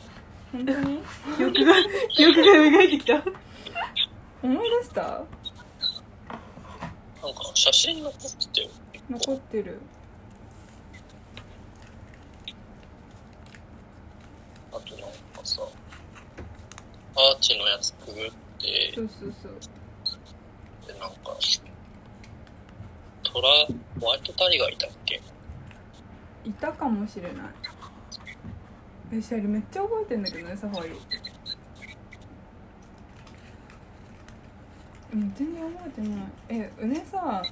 [0.53, 1.01] 本当に？
[1.37, 1.75] 記憶が
[2.17, 3.23] 記憶が蘇ってきた。
[4.43, 5.03] 思い出した？
[5.03, 5.25] なん
[7.35, 8.71] か写真残っててよ。
[9.11, 9.81] 残ってる。
[14.73, 15.11] あとなんか
[15.45, 15.63] さ、
[17.17, 19.53] アーチのやつくぐって、そうそうそう。
[20.87, 21.37] でなんか、
[23.33, 23.49] トラ、
[24.01, 25.21] ホワイトタイガーいたっけ？
[26.45, 27.35] いたかもしれない。
[29.13, 30.99] えシャリめっちゃ覚えてんだけどねサファリ。
[35.11, 36.21] 全然覚えてない。
[36.49, 37.43] えうねさ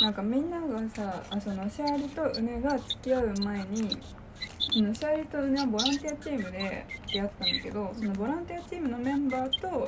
[0.00, 3.98] なんかみんながさあそのシャーリとうねが付き合う前に
[4.58, 9.86] そのシャーリとうねはボランティアチームで出会ったんだけどそのボランティアチームのメンバーと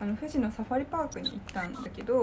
[0.00, 2.22] あの富士のサファリパークに行ったんだけど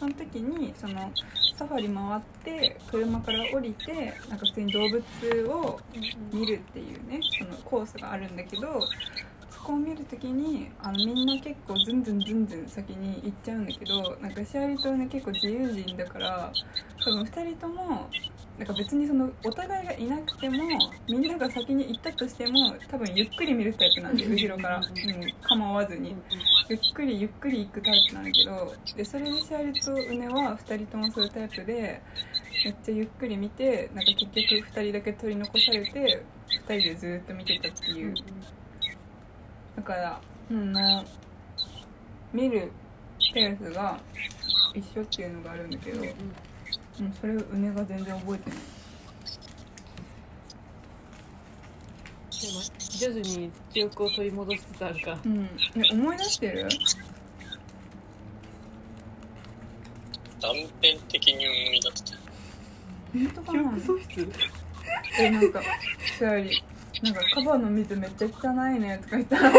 [0.00, 1.12] その時にその
[1.58, 5.02] サファリ回って車から降りてなんか普通に動物
[5.50, 5.78] を
[6.32, 8.80] 見るっていうねそのコースがあるんだけど
[9.50, 16.50] そこを見るときにあのみんな結構ズンズンズンズン先に行っちゃうんだけどなんかシアリとね結構自由人だから
[17.04, 18.08] 多分2人とも
[18.56, 20.56] なんか別にそのお互いがいなくても
[21.08, 26.16] みんなが先に行ったとしても多分ゆっくり見るタイプなんで後ろから、うん、構わずに。
[26.70, 32.00] ゆっくりゆっくり行くタイプなんだけどでそれでシアリとウネは2人ともそういうタイプで
[32.64, 36.22] めっちゃゆっくり見てなんか結局2人だけ取り残されて
[36.68, 38.14] 2人でずっと見てたっていう。
[39.76, 40.20] だから
[40.50, 41.04] うんな
[42.32, 42.70] 見る
[43.34, 43.98] ペースが
[44.74, 46.04] 一緒っていうのがあるんだけど、う、
[47.20, 48.58] それウネが全然覚えてない。
[53.00, 55.12] 徐々に記憶を取り戻しつつあるか。
[55.12, 55.48] らうん。
[55.74, 56.68] え思い出してる？
[60.42, 62.18] 断片的に思い出して
[63.14, 64.28] 本当か記な憶喪失？
[65.18, 65.62] えなんか
[66.18, 66.62] シアリ
[67.02, 69.50] なんかカバの水めっちゃ汚いねとか言ったら。
[69.50, 69.58] カ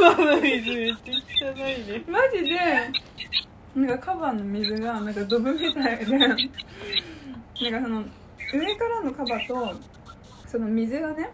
[0.00, 2.04] バの水めっちゃ汚いね。
[2.06, 2.56] マジで？
[3.74, 6.18] なんかカバーの水がなんかドブみたいで。
[6.18, 6.46] なんか
[7.58, 8.04] その
[8.54, 9.74] 上からのカバと
[10.46, 11.30] その水がね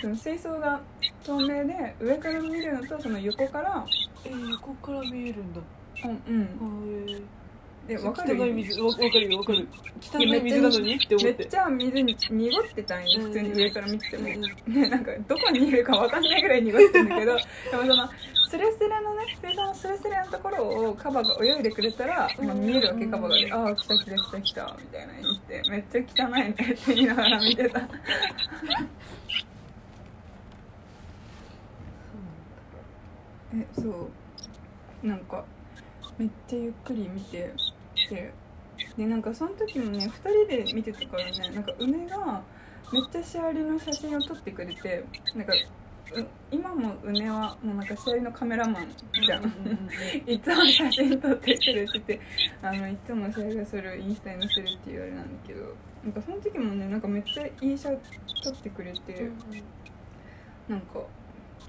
[0.00, 0.80] その水槽が
[1.24, 3.84] 透明で上から見るのとその横から
[4.24, 5.60] えー、横から見えるんだ。
[6.04, 8.38] うん、うん、へええわかる？
[8.40, 9.66] 汚い水わわかるよわかる。
[10.00, 10.94] 汚い水なのに？
[10.96, 11.44] って思めって。
[11.44, 14.74] っちゃ水に濁ってたんようん普通に上から見てても、うん。
[14.74, 17.36] ね、なんかどこにいるかわかんないぐらい濁ってるんだけど
[17.70, 18.08] でもその
[18.50, 23.36] スレスレのね水槽のスレスレのところをカバが泳いでくれたら、まあ、見えるわけカバが。
[23.36, 27.80] で「ああ来た来た来た来た」みたいな言って「めっちゃ汚いね」って言いながら見てた
[33.54, 34.10] えそう。
[35.02, 35.44] なんか
[36.18, 37.52] めっちゃゆっくり見て
[38.08, 38.32] て
[38.96, 42.42] でなんかその時もね2人で見てたからねなんか梅が
[42.92, 45.52] めっちゃシャーリの写真を撮ってくれてなんか
[46.16, 48.88] う今も梅はもうなんかシャーリのカメラマン
[49.24, 49.44] じゃん
[50.26, 52.20] いつも写真撮ってくれてて
[52.62, 57.90] あのいつもシャーリがそれをインスタに載せるっていうあれなんだけどなんかその時もねなんかめっちゃいい写
[58.42, 59.30] 撮ってくれて、
[60.68, 61.00] なんか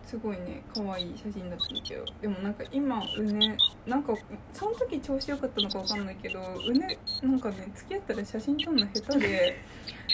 [0.09, 2.05] すごいね可愛い写真だったんだけど。
[2.19, 3.55] でもなんか今うね
[3.85, 4.15] なんか
[4.51, 9.61] その時調子良かったのかわかんないけどうねなんかね付き合ったら写真撮るの下手で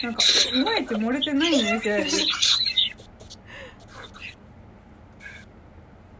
[0.02, 0.20] なんか
[0.54, 1.96] いまいち漏れてないんですよ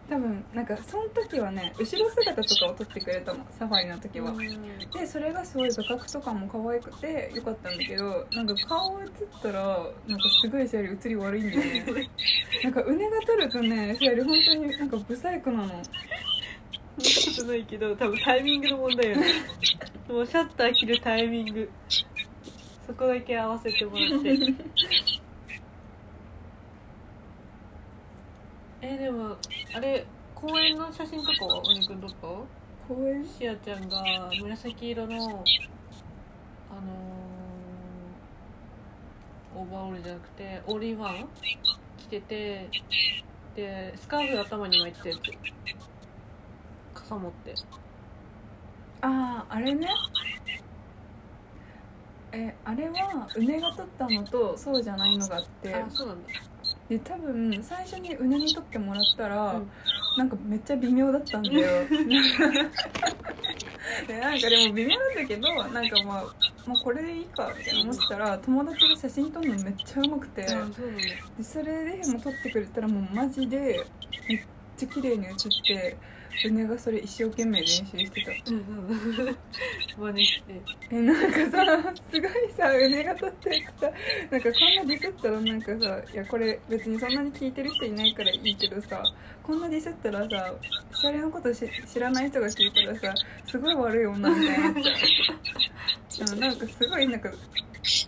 [0.09, 4.33] 多分なんかその時はね後ろ姿とかを撮ってくれたのサファリの時は。
[4.93, 9.09] でそれがすごい画角とかも可愛くてよかったんだけどなんか顔映っ
[9.43, 12.11] たらなんかすごいシャリ映り悪いんだよね。
[12.63, 15.69] なんかうねが撮るとねシャリ本当になんかブサイクなの。
[15.69, 19.27] そんなことないけど多分タイミングの問題よね。
[20.09, 21.71] もうシャッター切るタイミング。
[22.87, 24.39] そこだけ合わせてもらって
[28.89, 29.37] えでも
[29.75, 32.17] あれ公園の写真とかはお肉撮った
[32.87, 33.27] 公園？
[33.27, 40.99] シアちゃんが紫色のあのー、オーバーオールじゃなくてオールイン？
[40.99, 41.29] ワン
[41.99, 42.71] 着てて
[43.57, 45.21] でスカーフ頭に巻いてたやつ
[46.95, 47.55] 傘持って。
[49.01, 49.89] あああれね。
[52.33, 55.75] えあれはうねが撮ったのとそうじゃないのがあって。
[55.75, 56.33] あそうなんだ
[56.89, 59.71] で多分最初にうねに撮ってもらったら、うん。
[60.17, 61.59] なんかめっちゃ微妙だったんだよ。
[64.07, 66.23] でなんかでも微妙だったけどなんかまあ
[66.69, 70.77] もうこれでいいかみたいな思ってたら友達が写真撮るのめっちゃうまくて、あそうなんだ
[71.39, 73.87] でそれでもう撮ってくれたらもうマジで
[74.29, 74.41] めっ
[74.77, 75.97] ちゃ綺麗に写って
[76.45, 78.53] うねがそれ一生懸命練習してた。
[78.53, 79.39] うんうん。
[79.99, 80.61] 真似して。
[80.91, 83.91] えなんかさすごいさうねが撮ったやつさ
[84.31, 89.03] なんかこんなディスったらなんかさいやこれ別にそんなに聞いてる人いないからいいけどさ
[89.47, 90.53] こんなディスったらさ
[90.93, 93.15] シャレのことし知らない人が聞いたらさ
[93.47, 96.29] すごい悪い女みたいになっちゃう。
[96.29, 97.31] でもなんかすごいなんか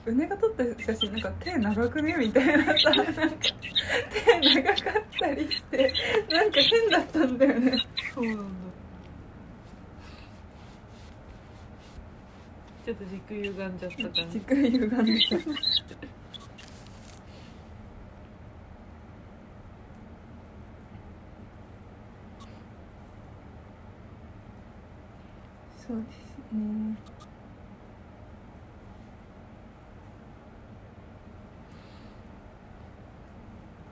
[0.07, 3.15] うねが撮った写真なんか手長くねみたいなさなんか
[4.11, 5.93] 手長かったりして
[6.29, 7.87] なんか変だったんだよね。
[8.15, 8.43] そうなんだ
[12.85, 14.41] ちょっと軸歪んじゃった感じ。
[14.41, 15.37] 軸歪んでた
[25.89, 26.17] そうです
[26.53, 26.97] ね。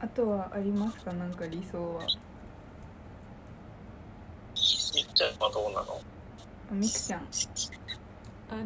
[0.03, 1.12] あとはありますか？
[1.14, 2.03] なんか理想は。
[4.94, 5.99] みっちゃんはどうなの？
[6.70, 7.20] あみくちゃん。
[7.22, 7.24] あ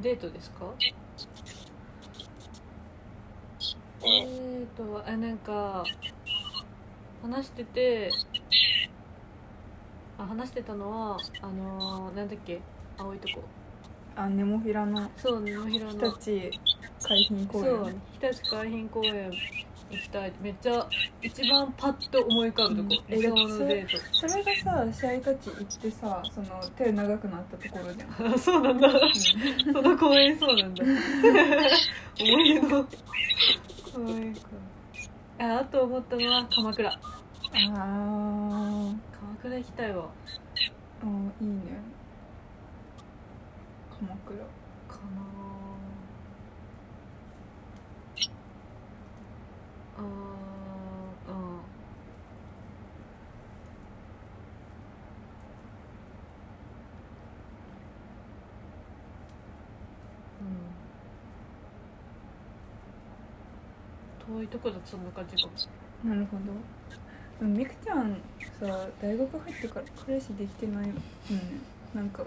[0.03, 0.65] デートですか？
[0.67, 0.75] う
[4.07, 4.29] えん。
[4.65, 5.85] ーとあなんか
[7.23, 8.11] 話してて
[10.19, 12.61] あ話してたのはあのー、なんだっけ？
[13.01, 13.43] 青いとこ。
[14.17, 16.31] あネモフィラのそうネモフィラ日の立
[17.03, 19.31] 海浜公そう園日立海浜公園
[19.91, 20.33] 行きたい。
[20.41, 20.87] めっちゃ
[21.23, 23.17] 一番パッと思い浮かぶとこ、うん。
[23.17, 26.47] 理想のデーそれがさ試合たち行ってさその
[26.77, 28.91] 手長くなったところじゃん、ト あそうなんだ。
[29.73, 30.85] その公園そうなんだ。
[32.21, 32.85] 思い出の。
[33.95, 34.41] 公園か
[35.39, 36.91] ああと思ったのは鎌倉。
[36.91, 36.99] あ
[37.73, 40.09] あ鎌倉行きたいわ。
[41.03, 41.07] あ
[41.41, 41.90] いいね
[44.01, 44.39] 鎌倉
[44.89, 45.21] かな。
[49.97, 50.05] あーう
[51.33, 51.61] ん
[64.31, 64.37] うん。
[64.39, 65.53] 遠いとこだとそんな感じかも。
[66.15, 67.47] なるほど。
[67.47, 68.23] みくちゃん
[68.59, 71.01] さ大学入ってから彼氏できてないよね。
[71.95, 72.25] なんか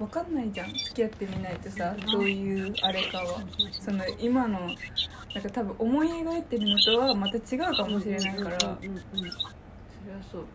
[0.00, 0.72] とわかんないじゃん。
[0.72, 3.42] 付き合ってみないとさどういうあれかは。
[3.72, 8.78] その今のなんか多分思い描いてるのとはまた違うかもしれないから。
[8.80, 9.02] うんうんうんうん。
[9.02, 10.46] それはそう。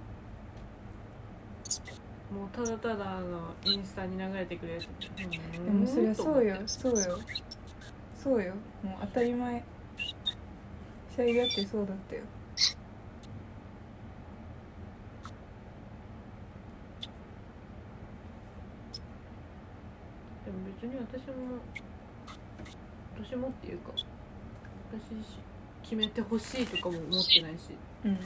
[2.33, 4.85] もうただただあのインスタに流れてくるやつ
[5.63, 6.57] でもそりゃそうよ。
[6.65, 7.19] そうよ。
[8.23, 8.53] そうよ。
[8.83, 9.63] もう当たり前。
[11.15, 12.23] 試合だってそうだったよ
[20.45, 21.33] でも別に私も
[23.17, 25.37] 私もっていうか私し
[25.83, 27.59] 決めてほしいとかも思ってないし。
[28.05, 28.17] うん。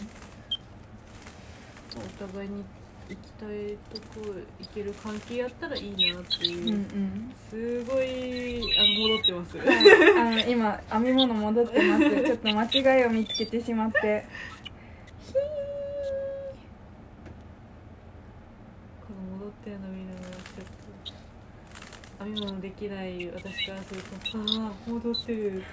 [1.97, 2.63] お互いに
[3.09, 7.33] 行きたいとこ行ける関係やったらいいなっていう、うんうん。
[7.49, 9.57] すごいあの戻ってます。
[10.17, 12.09] あの今編み物戻ってます。
[12.23, 14.25] ちょっと間違いを見つけてしまって。
[15.25, 15.39] ひこ
[19.13, 20.08] の戻ってるの見
[22.19, 25.63] 編み物できない私からするとああ戻ってるって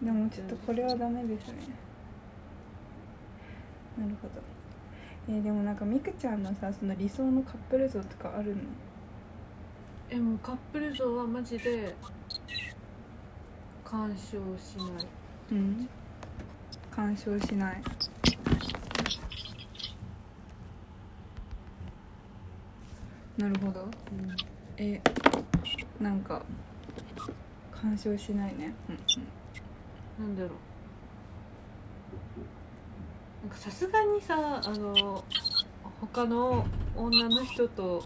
[0.00, 1.54] ーでもちょっとこれはダメですね。
[3.98, 4.34] なるほど。
[5.28, 8.62] えーでもなんかみくちゃんのさその理想のカップル像とかあるの？
[10.10, 11.94] えもうカップル像はマジで
[13.84, 15.06] 干渉しない。
[15.52, 15.88] うん。
[16.90, 17.82] 干渉しない。
[23.38, 23.88] なるほど。
[24.76, 25.00] え
[26.02, 26.42] なんか
[27.72, 28.74] 干渉しないね。
[30.18, 30.50] うんなんだろう。
[33.42, 35.24] なんかさすがにさあの
[36.00, 38.04] 他の女の人と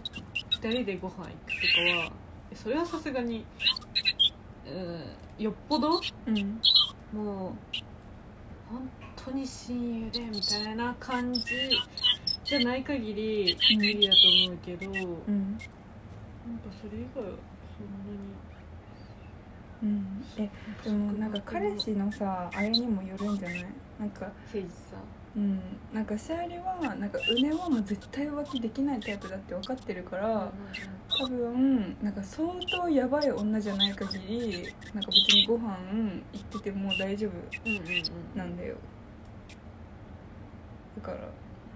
[0.61, 2.11] 2人でご飯行くとかは
[2.55, 3.45] それはさすがに、
[4.65, 6.37] うん、よっぽどうん。
[6.37, 6.61] うん
[7.13, 7.53] もう
[8.69, 11.41] 本当に親友でみたいな感じ
[12.43, 14.17] じゃない限り無理だと
[14.49, 15.05] 思うけど、なん。
[15.05, 15.57] かうん。
[15.57, 17.29] それ以外は
[19.83, 20.23] うん。
[20.37, 20.49] え
[20.83, 23.65] でもなんか彼氏のさあれにもよるんじゃない？
[23.99, 24.97] なんか誠実さ
[25.35, 25.59] うん
[25.93, 30.51] なんかシャーリはなんかうねはもう絶対浮気できないタイプだって分かってるから
[31.19, 35.75] 多分なんか相当やばい女じゃない限りなんか別にご飯
[36.33, 37.69] 行ってても大丈夫
[38.37, 38.75] なんだよ。
[40.95, 41.17] だから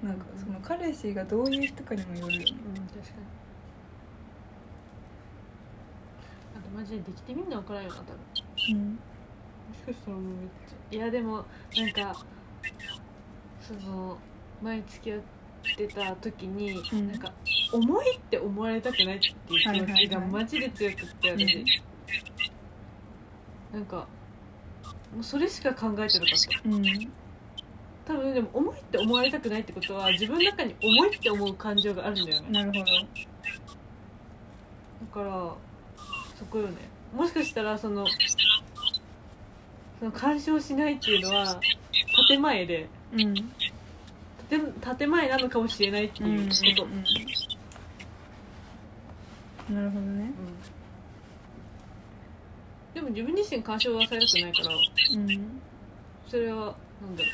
[0.10, 2.46] なんかその彼氏がどういう人かにもよるよね。
[2.50, 3.04] うん確かに
[6.58, 8.18] あとマジでできてみんな分からんよな多分。
[8.72, 8.90] うん。
[8.92, 8.98] も
[9.76, 10.48] しかしたらもうめっ
[10.92, 11.46] ちゃいやでも
[11.76, 12.26] なんか
[13.62, 14.18] その
[14.62, 15.22] 前付き合っ
[15.78, 17.12] てた時に、うん。
[17.12, 17.32] なんか
[17.74, 21.66] 重いって思われたくないっていう気持ちがマジで強くって私、
[23.74, 23.80] うん。
[23.80, 24.08] なんか
[25.14, 26.70] もうそれしか考えてなかった。
[26.70, 27.12] うん。
[28.04, 32.50] 多分でも重いって思われたくないってことは自分の中に重いって思う感情があるんだよね。
[32.50, 32.86] なるほど。
[35.02, 35.56] だから
[36.42, 36.74] そこよね。
[37.16, 38.08] もしかしたらその
[40.00, 41.60] その干渉しないっていうのは
[42.30, 42.90] 建前で。
[43.14, 43.36] うん。
[44.50, 46.98] 建建前なのかもしれないっていうこと、うんうん。
[49.70, 50.32] うんなるほどね。
[52.96, 54.76] でも自分自身干渉はされたくないから。
[54.76, 55.62] うん
[56.28, 57.34] それはなんだろう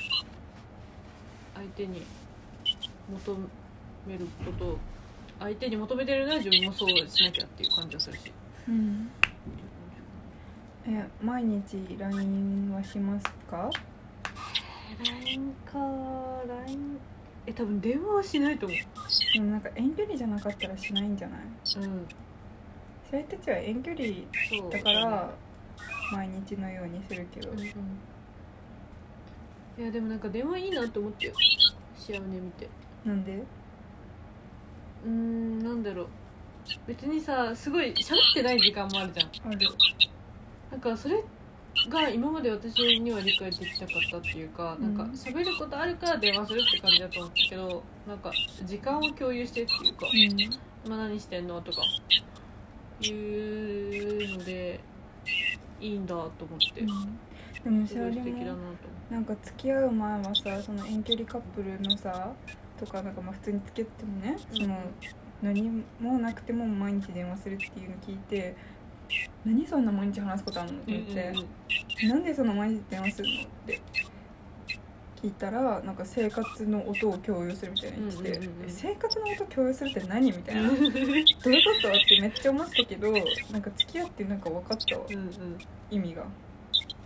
[1.53, 2.01] 相手に
[3.12, 3.38] 求
[4.08, 4.78] めること
[5.39, 8.34] 相手に求めてるなら自分もそうしなきゃっていう感じはするし
[8.68, 9.09] うん。
[10.86, 13.70] え毎日 LINE はしますか
[15.26, 15.78] ？LINE か。
[16.65, 16.97] LINE
[17.45, 18.78] え多分電話はしないと思う。
[19.34, 21.39] でもなんか遠距離じゃなかったらしないんじゃない？
[21.78, 22.07] うん。
[23.09, 24.05] それたちは遠距離
[24.70, 25.34] だから
[26.11, 27.51] 毎日のようにするけど。
[27.51, 27.65] うんうん。
[27.65, 27.70] い
[29.86, 31.34] やでもなんか電話いいなって思ってよ
[31.95, 32.68] 幸ね見て。
[33.05, 33.43] なんで？
[35.05, 36.07] うーんなんだろう
[36.88, 39.51] 別にさすごい喋ってない時間もあるじゃん。
[39.51, 39.68] ある
[40.72, 41.24] なんかそれ
[41.89, 48.32] が今まで私には理解できなかったっていうか、うんなんか喋ることあるから電話するって感じだと思ったけどなんか
[48.65, 50.39] 時間を共有してっていうかうん
[50.86, 51.82] 「今何してんの?」とか
[53.01, 54.80] いうので
[55.80, 56.82] いいんだと思って、
[57.63, 58.57] でもシャーリすごい素敵だなと
[59.11, 62.34] なんか付き合う前はさその遠距離カップルのさ
[62.80, 64.80] とかなんかまあ普通に付き合ってもねその
[65.41, 68.55] 何もなくても毎日電話するっていうの聞いて
[69.45, 71.47] 何そんな毎日話すことあるのってうん言って、うんうん
[72.09, 73.81] なんでそんな毎日電話するのって
[75.23, 78.65] 聞いたらなんか生活の音を共有するみたいに言ってて、うんうんうんうん。
[78.65, 80.69] え生活の音共有するって何みたいな。
[80.69, 85.05] どういうことってめっちゃ思ってたけどなんか付き合ってなんか分かったわ。
[85.09, 85.31] うんうん。
[85.89, 86.23] 意味が。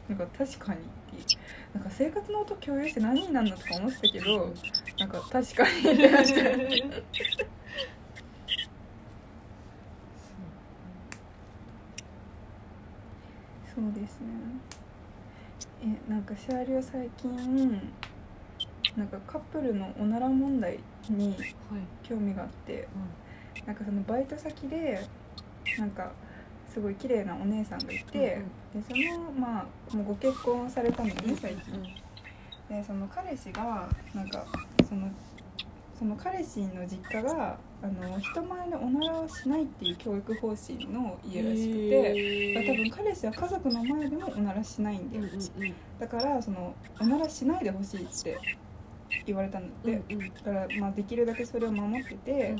[0.09, 1.37] なんか確かにって
[1.73, 4.53] なんか生活の音共有して何になるのとか思ってたけど
[4.99, 6.57] なんか確かにってなっちゃう
[13.73, 14.27] そうですね。
[15.83, 17.91] えなんかシャーリは最近
[18.95, 21.37] なんかカップルのおなら問題にはい、
[22.03, 22.87] 興味があって
[23.65, 25.07] なんかそのバイト先で
[25.77, 26.11] なんか
[26.67, 28.41] すごい綺麗なお姉さんがいて、
[28.73, 31.83] でそのまあもうご結婚されたのね最近。
[32.69, 34.45] でその彼氏がなんか
[34.87, 35.09] その
[35.97, 45.23] その彼氏の実家があの人前でおならをしないっていう教育方針の家らしくて、だから多分彼氏は家族の前でもおならしないんだよ、
[45.99, 48.37] だからそのおならしないでほしいって
[49.25, 50.01] 言われたんだって、
[50.45, 52.55] だからまあできるだけそれを守ってて、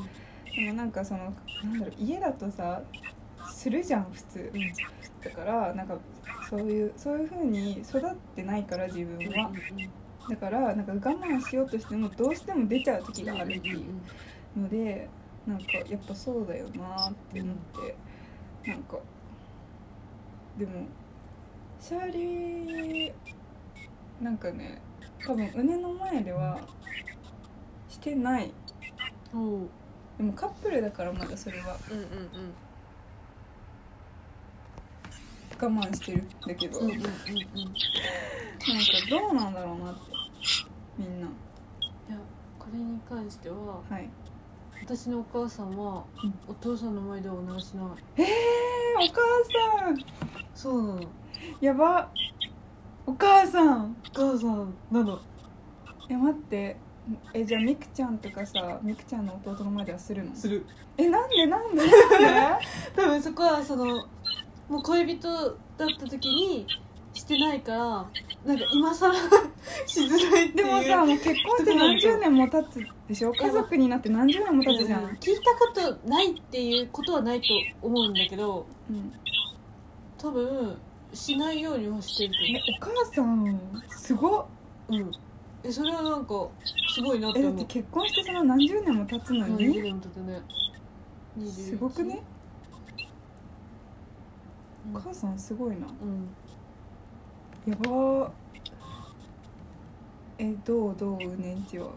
[0.55, 2.81] でもなんかそのなんだろう家だとさ
[3.47, 4.51] するじゃん普通。
[5.23, 5.97] だからなんか
[6.49, 9.51] そういうそういう風に育ってないから自分は。
[10.29, 13.83] だからなんか我慢しようとしてもどうしても出ちゃう時があるっていう
[14.55, 15.09] ので
[15.47, 17.55] なんかやっぱそうだよなって思っ
[18.63, 18.97] てなんか
[20.57, 20.85] でも
[21.79, 23.13] シャーリー
[24.21, 24.81] なんかね
[25.25, 26.59] 多分胸の前では
[27.89, 28.51] してない。
[29.33, 29.69] うん。
[30.17, 31.77] でもカップルだからまだそれは。
[31.89, 32.53] うんうん
[35.61, 37.37] 我慢してるんだけど、うんうんなんかうん。
[37.37, 37.73] うん
[39.09, 40.01] どうなんだろうなって
[40.97, 41.27] みんな。
[41.27, 41.29] い
[42.09, 42.17] や
[42.57, 44.09] これに関してははい
[44.83, 46.33] 私のお母さんはうん。
[46.47, 47.85] お父さんの前ではおならしない。
[48.17, 48.25] えー、
[48.99, 49.21] お母
[49.83, 49.97] さん。
[50.53, 51.01] そうなの。
[51.59, 52.09] やば。
[53.05, 53.95] お母さん。
[54.13, 54.73] お母さん。
[54.91, 55.19] なの。
[56.09, 56.77] え待って。
[57.33, 60.35] えじゃあみくちゃんとかさみくちゃんの弟の前ではするの？
[60.35, 60.65] する。
[60.97, 61.77] えなんでなんで？
[61.77, 61.89] なん
[62.59, 62.65] で？
[62.95, 64.05] 多分そこはその
[64.69, 66.67] もう恋人だった時に
[67.13, 68.09] してないから
[68.45, 69.13] なんか今更
[69.85, 70.65] しづらいっていう。
[70.67, 73.31] でもさもう結婚して何十年も経つでしょ？
[73.33, 75.71] 家族になって何十年も経つじゃん、聞いたこ
[76.01, 77.47] とないっていうことはないと
[77.81, 79.13] 思うんだけどうん、
[80.17, 80.75] 多分
[81.13, 84.45] しないようにはしてるとえお母さんすごっ。
[84.89, 85.11] 思ううん。
[85.63, 86.47] えそれはなんか
[86.95, 87.51] すごいなって思う。
[87.53, 90.41] えだって結婚してその何十年も経つのうんに20年も経ってね
[91.51, 92.23] すごくね？
[94.89, 94.97] うん。
[94.97, 95.85] お母さんすごいな。
[95.85, 96.27] うん
[97.67, 98.31] やばー。
[100.39, 101.89] えどうどうねんちは？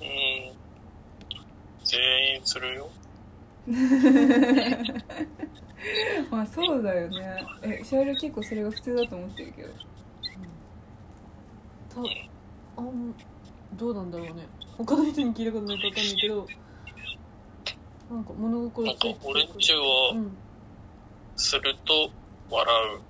[0.00, 0.04] うん。
[1.84, 2.88] 全員するよ。
[6.30, 7.38] まあそうだよね。
[7.62, 9.68] えシャール結構それが普通だと思ってるけど。
[11.88, 12.00] た
[12.76, 13.14] あん
[13.76, 14.48] どうなんだろうね。
[14.78, 16.46] 他の人に聞いたことないか分かんないけど
[18.08, 20.36] なんか物心なんついてか俺んちうは、ん。
[21.36, 22.10] すると
[22.50, 22.64] 笑
[22.96, 23.09] う。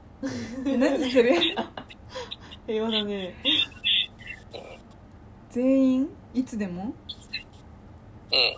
[0.66, 1.38] え何それ？
[2.66, 3.34] 平和だね
[4.54, 4.60] うん。
[5.50, 6.08] 全員？
[6.34, 6.92] いつでも？
[8.32, 8.56] うん。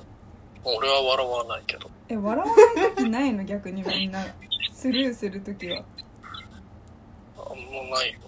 [0.64, 1.90] 俺は笑わないけど。
[2.08, 3.44] え笑わない時ないの？
[3.44, 4.24] 逆にみんな
[4.72, 5.84] スルーする時は
[7.38, 7.58] あん
[7.90, 8.18] まないよ。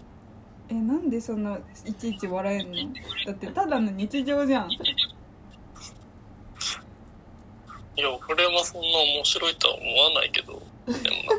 [0.70, 2.92] えなんでそんないちいち笑えんの？
[3.26, 4.70] だってただの日常じゃん
[7.96, 10.54] いや、俺はそんな面白いとは思わないけど。
[10.86, 10.96] でも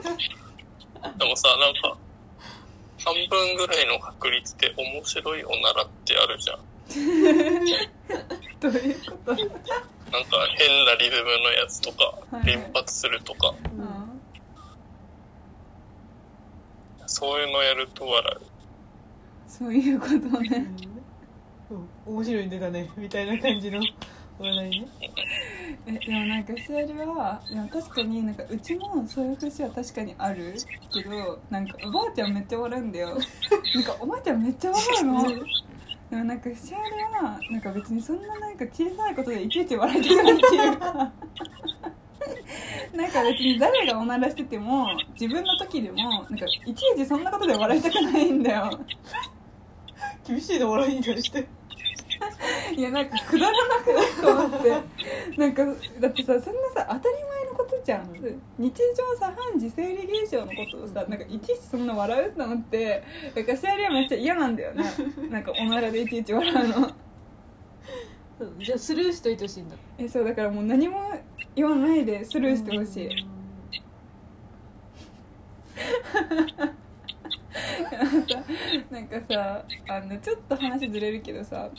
[0.09, 0.17] な。
[1.18, 1.97] でもさ、なんか、
[3.03, 6.60] 半分ぐらいの確率で面白いおならってあるじゃん。
[8.60, 9.32] どういうこと？
[9.36, 12.14] なんか変なリズムのやつとか
[12.45, 13.84] 連発するとか、うん。
[13.84, 14.06] あ
[17.08, 18.41] そういうのやると笑う。
[19.47, 20.66] そういうことね。
[21.70, 21.89] うん。
[22.16, 22.89] 面白いんでだね。
[22.97, 23.82] みたいな感じの
[24.39, 24.88] 笑いね。
[25.88, 30.55] えでもなんかシャールはでも確かになんかうちもそういう節は確かにある。
[30.93, 33.09] けどなんかおばあちゃんめっちゃ笑うんだよ。
[33.75, 35.45] なんかおばあちゃんめっちゃ笑うの。
[36.09, 41.11] でもなんかシャールはなんか別にそんななんか小さいことでいちいち笑いたくないっていうか。
[42.93, 44.88] なんか別に誰がおならしてても
[45.19, 48.79] 自分の時でもなんかいちいちそんなことで笑いたくないんだよ。
[50.27, 51.47] 厳しいの笑いに対して
[52.76, 54.69] いやなんかくだらなくないと思って。
[55.39, 58.09] なんかだってさそんなさ当たり前のことじゃん。
[58.57, 63.03] 日常茶飯事生理現象のことをさなんかいちいちそんな笑うと思って
[63.34, 64.84] なんかシャーリはめっちゃ嫌なんだよね。
[65.32, 66.88] なんかおならでいちいち笑うの。
[66.88, 69.78] うんじゃあスルーしといてほしいんだ。
[69.97, 71.13] えそうだからもう何も
[71.55, 73.09] 言わないでスルーしてほしい。
[78.28, 78.43] さ
[78.91, 81.69] なんかさあのちょっと話ずれるけどさ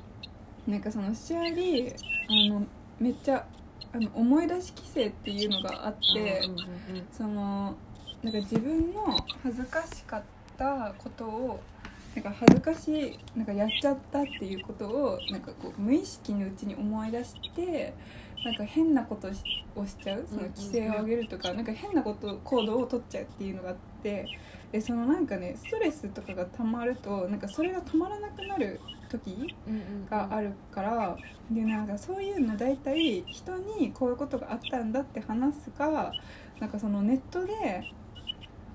[0.66, 1.92] なんかそのシャーリ
[2.28, 2.66] あの
[2.98, 3.46] めっちゃ
[3.92, 6.42] あの思い出し規制っていうのがあって、
[7.12, 7.76] その
[8.22, 10.22] なんか自分の恥ずかしかっ
[10.58, 11.60] たことを
[12.14, 17.94] なんか恥ずかしいなんかやっちゃったっていうことをなんかこう無意識のうちに思い出して
[18.44, 24.26] なんか変なことをしちゃうその規制を上げるとかなんか変なこと行動を取っちゃうっていうのがあって
[24.72, 29.54] でそのなんかねストレスとかがたまるとなんかそれが止まらなくなる時
[30.10, 31.16] があるから
[31.50, 36.12] でなんかそういうの大体人にこういうことがあったんだって話すか
[36.60, 37.90] なんかそのネットで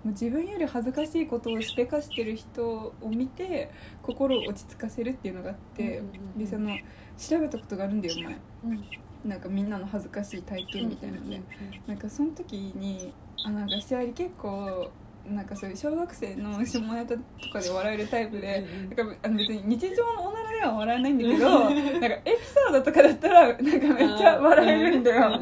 [0.05, 2.65] 自分より恥ずかしいことをしでかしてる人
[3.01, 3.71] を見て
[4.01, 6.01] 心を落ち着かせるっていうのがあって、
[6.35, 6.75] でその
[7.17, 8.35] 調べたことがあるんだよ前。
[8.71, 9.29] うん。
[9.29, 11.39] なんかみんなの恥ずかしい体験みたいなので、
[11.85, 13.13] なんかその時に
[13.45, 14.89] あなんか試合結構
[15.31, 17.21] なんかそういう小学生の下ネタと
[17.53, 18.65] かで笑えるタイプで。
[18.95, 25.41] なんかあの別に日常のおならでは笑えないんだけどなんかエピソードとかだったらなんかめっちゃ笑えるんだよ。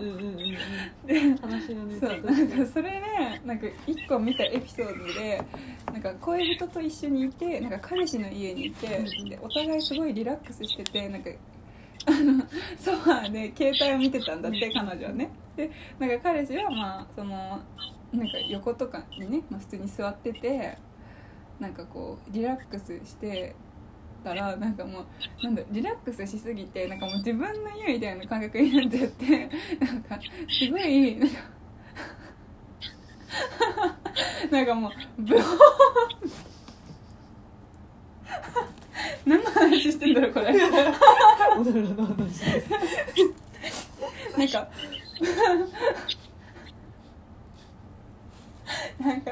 [1.06, 3.02] で話のネタそうなんかそれで
[3.46, 5.42] なんか一個見たエピソードで
[5.92, 11.30] なんか恋人と一緒にいてなんか彼氏の家にいてでお互いすごいリラックスしててなんか
[12.06, 12.44] あの
[12.78, 15.30] ソファーで携帯を見てたんだって彼女はね。
[15.58, 15.70] で
[16.00, 17.60] なんか彼氏はまあその
[18.14, 20.78] なんか横とかにね、まあ、普通に座ってて
[21.60, 23.56] なんかこうリラックスして
[24.24, 25.06] たらなんかもう
[25.44, 29.50] なんだリラックスしすぎてなんかもう自分の家みたいな感覚になっちゃって
[29.80, 31.36] なんかすごいなんか
[34.52, 34.92] なんかもう
[35.22, 35.46] ブオーン
[39.26, 40.54] 何の話してんだろうこれ。
[40.58, 40.68] な
[44.46, 44.68] んか
[45.20, 45.24] お
[49.00, 49.32] なんか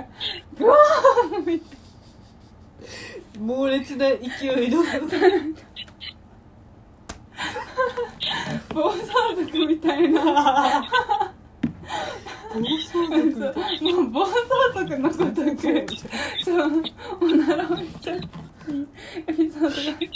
[0.58, 1.78] ブオーンみたい
[3.40, 4.84] 猛烈な勢いの。
[8.74, 10.22] 暴走族みたいな
[12.54, 13.10] 暴走そう
[13.82, 14.34] もう暴走
[14.74, 15.88] 族のごとく。
[16.44, 16.84] そう
[17.22, 18.20] おならをしちゃう
[19.28, 20.10] エピソードがあって。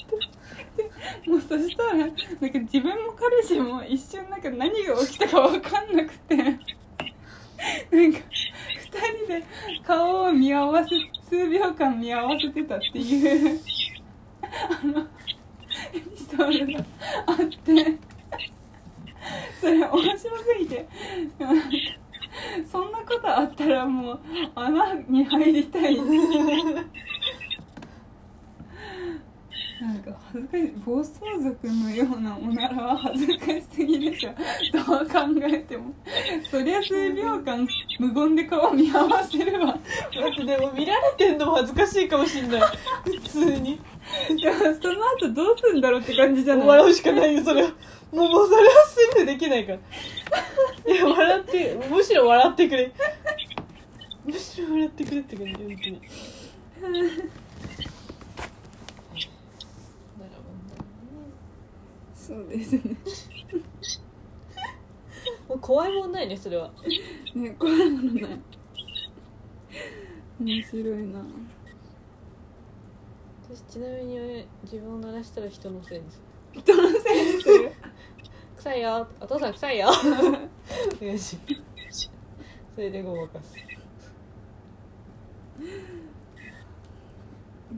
[0.77, 0.83] で
[1.29, 6.35] もうそしたらなんか自分も彼氏も一瞬なんか何が起きたか分かんなくて。
[6.35, 6.59] なんか
[7.91, 9.43] 二人で
[9.85, 10.89] 顔を見合わせ
[11.29, 12.99] 数秒間見合わせてたって。
[12.99, 13.59] いう
[14.43, 15.07] あの
[15.93, 16.85] エピソードが
[17.27, 17.97] あって。
[19.59, 20.29] それ面白す
[20.59, 20.87] ぎて。
[22.69, 24.19] そんなことあったらもう
[24.55, 25.97] 穴に入りたい。
[29.81, 31.11] なんか恥ずかしい暴走
[31.43, 34.31] 族のようなおならは恥ずかしすぎでしょ。
[34.71, 35.19] どう考
[35.51, 35.91] えても。
[36.51, 37.67] そりゃ数秒間
[37.97, 39.75] 無言で顔見合わせるわ。
[40.13, 42.61] 待ってでも見られてんのも恥ずかしいかもしんない。
[43.05, 43.79] 普通に。
[44.39, 46.67] でもその後どうすんだろうって感じじゃない。
[46.67, 47.69] 笑うしかないよそれは。
[48.11, 50.93] もうもうそれはスルーできないから。
[50.93, 52.91] いや笑ってむしろ笑ってくれ。
[54.25, 56.01] むしろ笑ってくれって感じ本当に
[56.93, 57.31] なる
[62.31, 62.81] そうですね。
[65.49, 66.71] もう怖いもんないねそれは。
[67.35, 68.39] ねこれものない。
[70.39, 71.19] 面白いな。
[73.53, 76.21] 私ちなみに自分を鳴らしたら人のせいにす
[76.53, 76.61] る。
[76.61, 77.71] 人のせいにする？
[78.55, 79.05] 臭いよ。
[79.19, 79.89] お父さん臭いよ。
[79.89, 81.37] お願いし。
[82.73, 83.57] それでごまかす。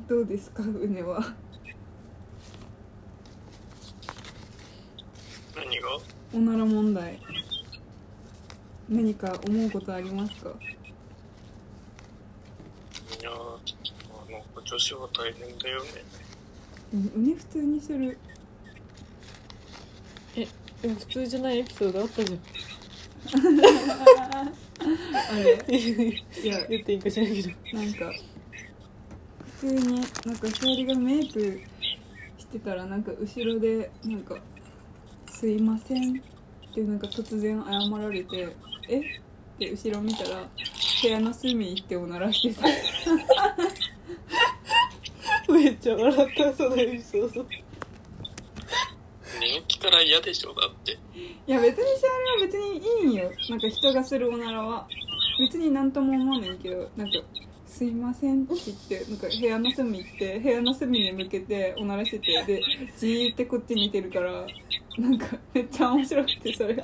[0.08, 1.34] どうですかうねは
[5.56, 5.89] 何が？
[6.34, 7.20] おなら問題。
[8.89, 10.49] 何か思うことありますか？
[13.20, 13.39] いやーあ
[14.32, 15.89] の女子は大変だよね。
[16.93, 18.18] うね普通にする。
[20.36, 22.39] でも普通じゃないエピソードあったじゃん。
[25.30, 25.54] あれ？
[25.72, 26.68] いや。
[26.68, 27.49] 言っていいかしらんけど。
[27.74, 28.12] なんか
[29.62, 31.62] 普通になんかしおりがメイク
[32.38, 34.36] してたらなんか後ろでなんか
[35.44, 38.48] 「すいません」ってなんか突然謝られて
[38.88, 39.00] 「え？
[39.00, 39.04] っ?」
[39.60, 40.50] て後ろ見たら
[41.02, 42.66] 部屋の隅行っておならしてた。
[45.52, 47.46] めっちゃ笑ったそのエピソード。
[49.41, 50.94] 寝起きから嫌でしょだって。
[50.94, 50.98] い
[51.52, 53.30] や別にしおりは別にいいんよ。
[53.50, 54.88] なんか人がするおならは。
[55.39, 57.20] 別になんとも思わないけどなんか
[57.74, 58.53] 「すいません」って
[58.89, 62.61] 言ってなんか部屋の隅行って部屋の隅に向けておならしててで
[62.99, 64.45] じーってこっち見てるから
[64.99, 66.84] なんかめっちゃ面白くてそれが。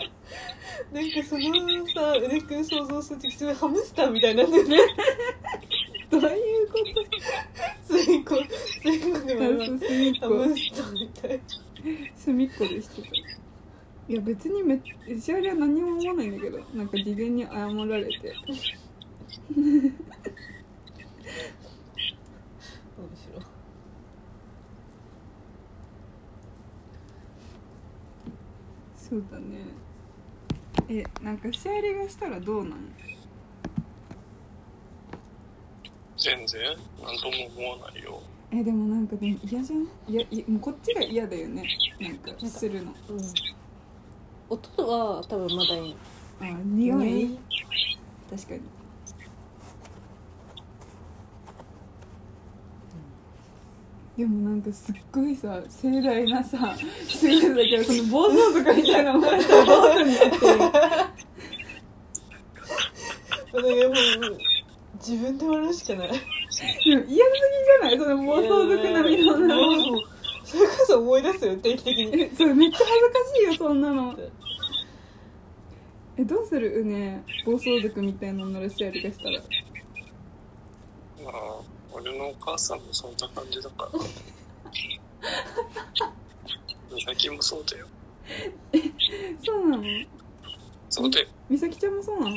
[0.92, 4.78] なんかそのさうねくん想像するときすごいハムスターみたいなんだよね。
[6.10, 6.74] どういうこ
[7.84, 8.36] すいこ
[8.82, 9.50] すいこでとも
[10.22, 10.36] ハこ。
[10.48, 11.40] ムスターみたい。
[12.16, 13.08] 隅っこでしてた。
[14.08, 14.80] いや別にめっ
[15.22, 18.36] しおりは何も思わないんだけどなんか事前に謝られて
[22.98, 23.46] 面白い
[29.10, 29.44] そうだね。
[30.88, 32.76] えなんかシェアリがしたらどうなの？
[36.18, 36.62] 全然？
[37.02, 38.22] 何とも思わないよ。
[38.52, 39.84] えでもなんかでも嫌じゃん？
[40.08, 41.64] いやいやもうこっちが嫌だよね。
[42.00, 42.94] なんかするの。
[43.10, 43.20] うん。
[44.50, 45.96] 音は多分まだいい。
[46.42, 47.38] あ匂い、ね
[48.30, 48.62] 確かに
[54.20, 56.76] でもなんかすっごいさ盛大なさ
[57.08, 60.46] スイーツだけどその暴走族みたいなのもらったらどうすんのって
[63.62, 64.38] いう
[64.96, 66.10] 自分で笑うしかない。
[66.10, 66.20] でも
[66.84, 67.98] 嫌すぎじゃない？
[67.98, 69.56] その暴走族並みのな
[70.44, 72.22] それこそ思い出すよ定期的に。
[72.24, 74.14] えそれめっちゃ恥ずかしいよそんなの。
[76.18, 76.82] えどうする？
[76.82, 79.40] うね暴走族みたいなのならシェアリがしたら。
[81.24, 81.59] まあ
[82.02, 84.00] 俺のお母さんもそんな感じだから。
[86.96, 87.88] 美咲もそうだよ。
[89.44, 89.84] そうなの？
[90.90, 91.28] そうで。
[91.50, 92.36] 美咲ちゃんもそうなの？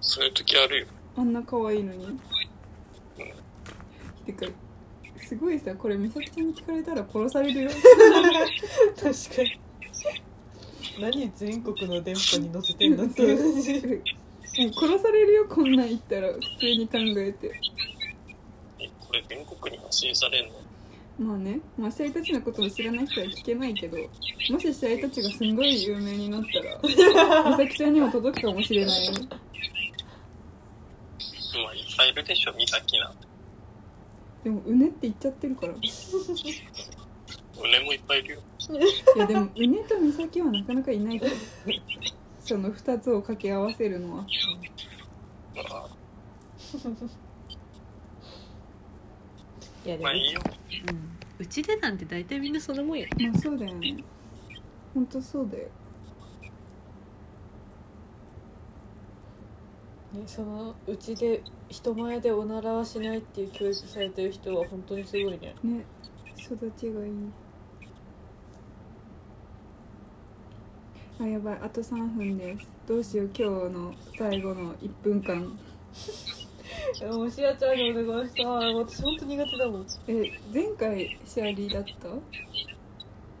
[0.00, 0.86] そういう時あるよ。
[1.16, 2.18] あんな可愛いのに？
[4.26, 4.46] てか
[5.16, 7.70] すごいさこれ美咲ちゃんに聞かれたら殺されるよ。
[7.70, 9.60] 確かに。
[11.00, 13.38] 何全国の電波に乗せてんのっていう。
[13.38, 13.72] 感 じ
[14.62, 16.32] もう殺されるよこんなん言ったら。
[16.32, 17.46] 普通に考えて。
[17.46, 17.50] え
[19.08, 20.54] これ全国に発信されんの？
[21.18, 23.98] まあねまあ試合たちのことを知らない人は聞けないけど
[24.50, 26.78] もし試合たちがすんごい有名になったら
[27.56, 29.12] 美咲ちゃんにも届くかもしれないよ
[31.64, 33.08] まあいっぱいいるでしょ美咲な。
[33.08, 33.28] んて
[34.44, 35.72] でもうねって言っちゃってるから。
[35.72, 35.76] い
[37.58, 38.40] 俺もいっぱいいるよ。
[39.16, 41.32] やでもうねと美咲はなかなかいないから。
[42.40, 44.26] その2つを掛け合わせるのは。
[45.56, 45.88] まあ
[49.88, 50.40] いやでもまあいいよ。
[50.88, 51.18] うん。
[51.38, 53.06] うちでなんて大体みんなそんなもんや。
[53.18, 54.04] まあそうだよね。
[54.92, 55.68] ほんとそうだよ。
[60.12, 65.54] ね、そのうちで人前でおならはしないっていう教育されてる人は本当にすごいね。
[65.62, 65.86] ね
[66.38, 67.12] 育ちがいい
[71.20, 71.58] あやばい。
[71.62, 72.68] あと3分です。
[72.86, 73.30] どうしよう。
[73.34, 75.58] 今日の最後の1分間
[77.12, 78.48] もうしあちゃんにお願いした。
[78.48, 79.86] 私本当苦手だもん。
[80.06, 82.08] え前回シャーリーだった？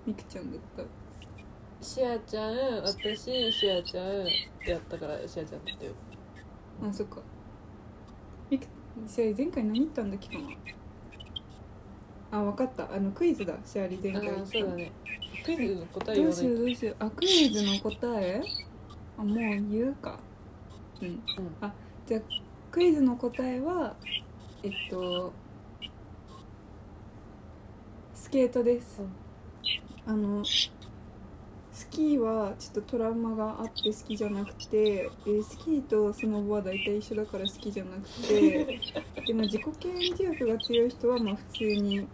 [0.06, 1.84] みくちゃんだった？
[1.84, 4.26] しあちゃん私しあちゃん
[4.66, 5.92] やったからしあちゃんだったよ。
[6.82, 7.20] あそっか。
[8.50, 8.66] みく
[9.06, 10.42] シャーリー前回何言ったんだっけか
[12.30, 12.38] な？
[12.40, 12.92] あ分かった。
[12.92, 13.54] あのクイズだ。
[13.64, 14.30] シャーリー前あ回。
[14.30, 14.92] 言ったあそうだね。
[15.44, 16.96] クイズの答えどうしようどうしよう。
[16.98, 18.42] あクイズの答え？
[19.18, 20.18] あもう言うか。
[21.00, 21.08] うん。
[21.08, 21.20] うん。
[21.60, 21.72] あ
[22.06, 22.20] じゃあ
[22.70, 23.96] クイズの答えは
[24.62, 25.32] えっと
[28.14, 29.00] スケートです、
[30.06, 38.80] あのスキーはちょっとトラウマがあって好きじゃなくてでスキーとスノボは大体一緒だから好きじゃなくて
[39.26, 42.06] でも自己顕示欲が強い人はまあ普通に好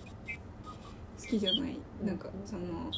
[1.28, 1.78] きじゃない。
[2.02, 2.90] なんかその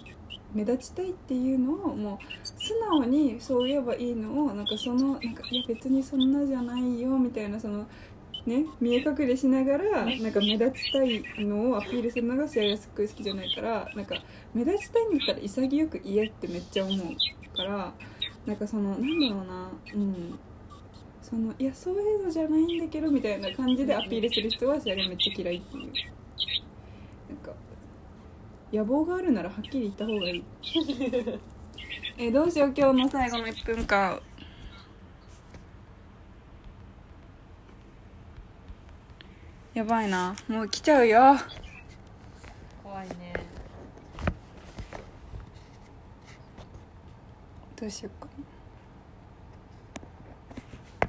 [0.57, 7.87] 目立ちたいっていうのをもう素直にそう言えばいいのをなんかそのなんかいや別にそんなじゃないよみたいなその
[8.47, 14.17] ね見え隠れしながらなんか目立ちたいのをアピールするのが試合がすっごい好きじゃないからなんか
[14.55, 17.93] 目立ちたいんだったら潔く言えってめっちゃ思うから
[18.47, 20.39] なんかそのなんだろうなうん。
[21.29, 25.93] そのいやそういうのじゃないんだけどみたいな感じでアピールする人は試合がめっちゃ嫌いっていう。
[27.29, 27.53] なんか
[28.73, 30.45] 野望があるならはっきり言った方がいい。
[32.19, 34.21] えどうしよう今日の最後の1分間。
[39.75, 40.35] やばいな。
[40.49, 41.37] もう来ちゃうよ。
[42.83, 43.35] 怖いね。
[47.79, 48.29] どうしようか。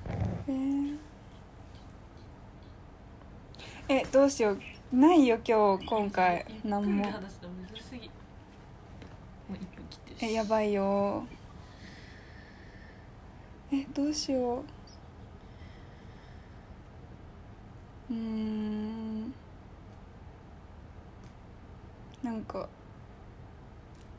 [0.08, 0.14] な
[0.50, 0.98] えー。
[3.90, 4.60] えどうしよう。
[4.92, 6.46] ないよ今日今回。
[6.64, 8.14] 何も話だむずすぎも
[9.50, 11.26] う1分切ってるしえやばいよ。
[13.72, 14.64] えどうしよ
[18.10, 18.14] う。
[18.14, 19.34] うん。
[22.24, 22.68] なんか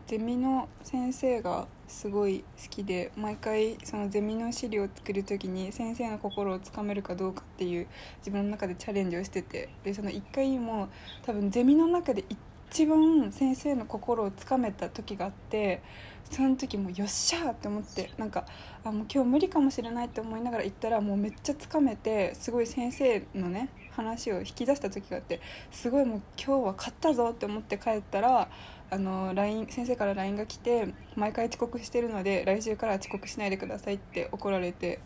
[0.07, 7.86] ゼミの先生がすごい好きで毎回そのゼミの資料を作る時に先生の心をつかめるかどうかっていう
[8.18, 9.68] 自分の中でチャレンジをしてて。
[9.84, 10.88] でその1回も
[11.22, 12.38] 多分ゼミの中で一
[12.86, 15.82] 番先生の心をつかめた時があって
[16.30, 18.44] その時もよっしゃーって思ってなんか
[18.84, 25.40] あもう今日無理かもしれないって思いながら行ったらもうめっちゃつかめてすごい先生のね話を引き出した時があって
[25.70, 28.48] すごいもう今日は勝ったぞって思って帰ったら
[28.90, 35.00] あの LINE 先生から LINE が来て毎回遅刻してるので来週から遅刻しないでくださいって怒られて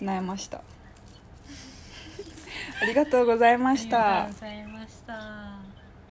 [0.00, 0.62] 悩ました。
[2.80, 4.28] ありがとうございました。